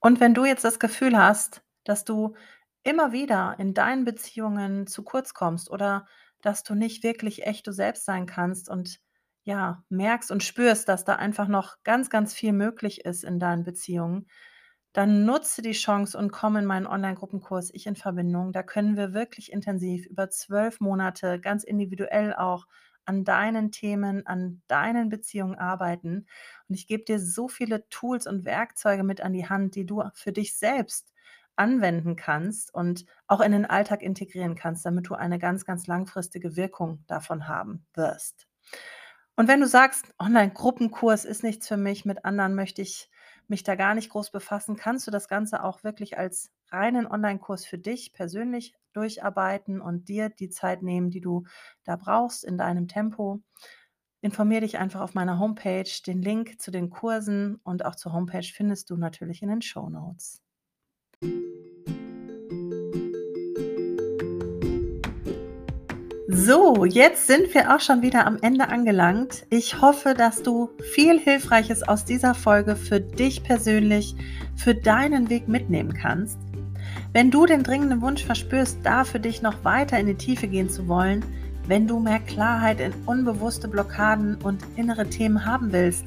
Und 0.00 0.20
wenn 0.20 0.32
du 0.32 0.46
jetzt 0.46 0.64
das 0.64 0.78
Gefühl 0.78 1.18
hast, 1.18 1.62
dass 1.84 2.06
du 2.06 2.34
immer 2.82 3.12
wieder 3.12 3.56
in 3.58 3.74
deinen 3.74 4.06
Beziehungen 4.06 4.86
zu 4.86 5.02
kurz 5.02 5.34
kommst 5.34 5.70
oder 5.70 6.06
dass 6.42 6.62
du 6.64 6.74
nicht 6.74 7.02
wirklich 7.04 7.46
echt 7.46 7.66
du 7.66 7.72
selbst 7.72 8.04
sein 8.04 8.26
kannst 8.26 8.68
und 8.68 8.98
ja, 9.44 9.84
merkst 9.88 10.30
und 10.30 10.42
spürst, 10.42 10.88
dass 10.88 11.04
da 11.04 11.16
einfach 11.16 11.48
noch 11.48 11.76
ganz, 11.84 12.10
ganz 12.10 12.34
viel 12.34 12.52
möglich 12.52 13.04
ist 13.04 13.24
in 13.24 13.38
deinen 13.40 13.64
Beziehungen, 13.64 14.26
dann 14.92 15.24
nutze 15.24 15.62
die 15.62 15.72
Chance 15.72 16.18
und 16.18 16.32
komm 16.32 16.56
in 16.56 16.64
meinen 16.64 16.86
Online-Gruppenkurs 16.86 17.70
Ich 17.72 17.86
in 17.86 17.94
Verbindung. 17.96 18.52
Da 18.52 18.62
können 18.62 18.96
wir 18.96 19.14
wirklich 19.14 19.52
intensiv 19.52 20.06
über 20.06 20.30
zwölf 20.30 20.80
Monate 20.80 21.40
ganz 21.40 21.62
individuell 21.64 22.34
auch 22.34 22.66
an 23.04 23.24
deinen 23.24 23.70
Themen, 23.72 24.26
an 24.26 24.62
deinen 24.66 25.08
Beziehungen 25.08 25.54
arbeiten. 25.56 26.26
Und 26.68 26.74
ich 26.74 26.86
gebe 26.88 27.04
dir 27.04 27.20
so 27.20 27.48
viele 27.48 27.88
Tools 27.88 28.26
und 28.26 28.44
Werkzeuge 28.44 29.04
mit 29.04 29.20
an 29.20 29.32
die 29.32 29.48
Hand, 29.48 29.74
die 29.76 29.86
du 29.86 30.02
für 30.14 30.32
dich 30.32 30.56
selbst 30.56 31.09
anwenden 31.60 32.16
kannst 32.16 32.74
und 32.74 33.04
auch 33.26 33.40
in 33.40 33.52
den 33.52 33.66
Alltag 33.66 34.02
integrieren 34.02 34.56
kannst, 34.56 34.84
damit 34.86 35.08
du 35.08 35.14
eine 35.14 35.38
ganz, 35.38 35.66
ganz 35.66 35.86
langfristige 35.86 36.56
Wirkung 36.56 37.04
davon 37.06 37.46
haben 37.46 37.86
wirst. 37.92 38.48
Und 39.36 39.46
wenn 39.46 39.60
du 39.60 39.66
sagst, 39.66 40.12
Online-Gruppenkurs 40.18 41.24
ist 41.24 41.44
nichts 41.44 41.68
für 41.68 41.76
mich, 41.76 42.04
mit 42.04 42.24
anderen 42.24 42.54
möchte 42.54 42.80
ich 42.82 43.10
mich 43.46 43.62
da 43.62 43.74
gar 43.74 43.94
nicht 43.94 44.10
groß 44.10 44.30
befassen, 44.30 44.76
kannst 44.76 45.06
du 45.06 45.10
das 45.10 45.28
Ganze 45.28 45.62
auch 45.62 45.84
wirklich 45.84 46.18
als 46.18 46.50
reinen 46.70 47.06
Online-Kurs 47.06 47.66
für 47.66 47.78
dich 47.78 48.12
persönlich 48.12 48.74
durcharbeiten 48.92 49.80
und 49.80 50.08
dir 50.08 50.30
die 50.30 50.48
Zeit 50.48 50.82
nehmen, 50.82 51.10
die 51.10 51.20
du 51.20 51.44
da 51.84 51.96
brauchst 51.96 52.42
in 52.42 52.56
deinem 52.56 52.88
Tempo. 52.88 53.42
Informiere 54.22 54.62
dich 54.62 54.78
einfach 54.78 55.00
auf 55.00 55.14
meiner 55.14 55.38
Homepage. 55.38 55.90
Den 56.06 56.22
Link 56.22 56.60
zu 56.60 56.70
den 56.70 56.90
Kursen 56.90 57.56
und 57.64 57.84
auch 57.84 57.96
zur 57.96 58.12
Homepage 58.12 58.42
findest 58.42 58.90
du 58.90 58.96
natürlich 58.96 59.42
in 59.42 59.48
den 59.48 59.62
Show 59.62 59.88
Notes. 59.88 60.42
So, 66.32 66.84
jetzt 66.84 67.26
sind 67.26 67.52
wir 67.54 67.74
auch 67.74 67.80
schon 67.80 68.02
wieder 68.02 68.24
am 68.24 68.38
Ende 68.40 68.68
angelangt. 68.68 69.46
Ich 69.50 69.80
hoffe, 69.80 70.14
dass 70.14 70.44
du 70.44 70.70
viel 70.92 71.18
Hilfreiches 71.18 71.82
aus 71.82 72.04
dieser 72.04 72.34
Folge 72.34 72.76
für 72.76 73.00
dich 73.00 73.42
persönlich, 73.42 74.14
für 74.54 74.76
deinen 74.76 75.28
Weg 75.28 75.48
mitnehmen 75.48 75.92
kannst. 75.92 76.38
Wenn 77.12 77.32
du 77.32 77.46
den 77.46 77.64
dringenden 77.64 78.00
Wunsch 78.00 78.24
verspürst, 78.24 78.78
da 78.84 79.02
für 79.02 79.18
dich 79.18 79.42
noch 79.42 79.64
weiter 79.64 79.98
in 79.98 80.06
die 80.06 80.14
Tiefe 80.14 80.46
gehen 80.46 80.70
zu 80.70 80.86
wollen, 80.86 81.24
wenn 81.66 81.88
du 81.88 81.98
mehr 81.98 82.20
Klarheit 82.20 82.78
in 82.78 82.94
unbewusste 83.06 83.66
Blockaden 83.66 84.36
und 84.36 84.62
innere 84.76 85.10
Themen 85.10 85.44
haben 85.44 85.72
willst, 85.72 86.04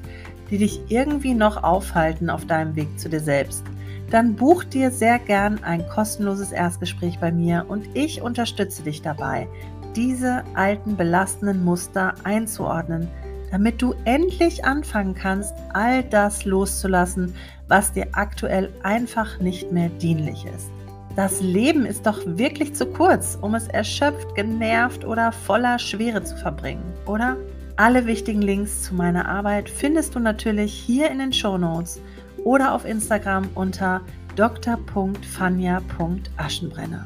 die 0.49 0.58
dich 0.58 0.80
irgendwie 0.88 1.34
noch 1.34 1.63
aufhalten 1.63 2.30
auf 2.30 2.45
deinem 2.45 2.78
Weg 2.78 2.97
zu 2.97 3.10
dir 3.10 3.19
selbst, 3.19 3.65
dann 4.13 4.36
buch 4.36 4.63
dir 4.63 4.91
sehr 4.91 5.17
gern 5.17 5.63
ein 5.63 5.88
kostenloses 5.89 6.52
Erstgespräch 6.52 7.17
bei 7.19 7.32
mir 7.32 7.65
und 7.67 7.88
ich 7.95 8.21
unterstütze 8.21 8.84
dich 8.84 9.02
dabei, 9.02 9.47
diese 9.95 10.43
alten 10.54 10.95
belastenden 10.95 11.65
Muster 11.65 12.13
einzuordnen, 12.23 13.08
damit 13.49 13.82
du 13.82 13.95
endlich 14.06 14.65
anfangen 14.65 15.15
kannst, 15.15 15.56
all 15.73 16.04
das 16.04 16.45
loszulassen, 16.45 17.34
was 17.67 17.91
dir 17.91 18.08
aktuell 18.12 18.71
einfach 18.84 19.39
nicht 19.39 19.71
mehr 19.71 19.89
dienlich 19.89 20.45
ist. 20.45 20.69
Das 21.15 21.41
Leben 21.41 21.84
ist 21.84 22.06
doch 22.06 22.19
wirklich 22.26 22.76
zu 22.76 22.86
kurz, 22.86 23.36
um 23.41 23.56
es 23.56 23.67
erschöpft, 23.67 24.36
genervt 24.36 25.06
oder 25.06 25.32
voller 25.32 25.80
Schwere 25.80 26.23
zu 26.23 26.38
verbringen, 26.38 26.84
oder? 27.08 27.36
Alle 27.78 28.06
wichtigen 28.06 28.43
Links 28.43 28.84
zu 28.84 28.93
meiner 28.93 29.28
Arbeit 29.28 29.67
findest 29.67 30.13
du 30.13 30.19
natürlich 30.19 30.71
hier 30.71 31.10
in 31.10 31.17
den 31.17 31.34
Show 31.34 31.58
Notes 31.58 31.99
oder 32.43 32.73
auf 32.73 32.86
Instagram 32.86 33.49
unter 33.56 34.01
dr.fanja.aschenbrenner. 34.36 37.06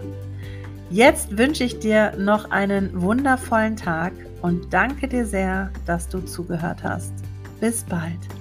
Jetzt 0.89 1.37
wünsche 1.37 1.65
ich 1.65 1.79
dir 1.79 2.13
noch 2.17 2.51
einen 2.51 3.01
wundervollen 3.01 3.75
Tag 3.75 4.13
und 4.41 4.73
danke 4.73 5.07
dir 5.07 5.25
sehr, 5.25 5.71
dass 5.85 6.07
du 6.07 6.21
zugehört 6.21 6.83
hast. 6.83 7.13
Bis 7.59 7.83
bald. 7.83 8.36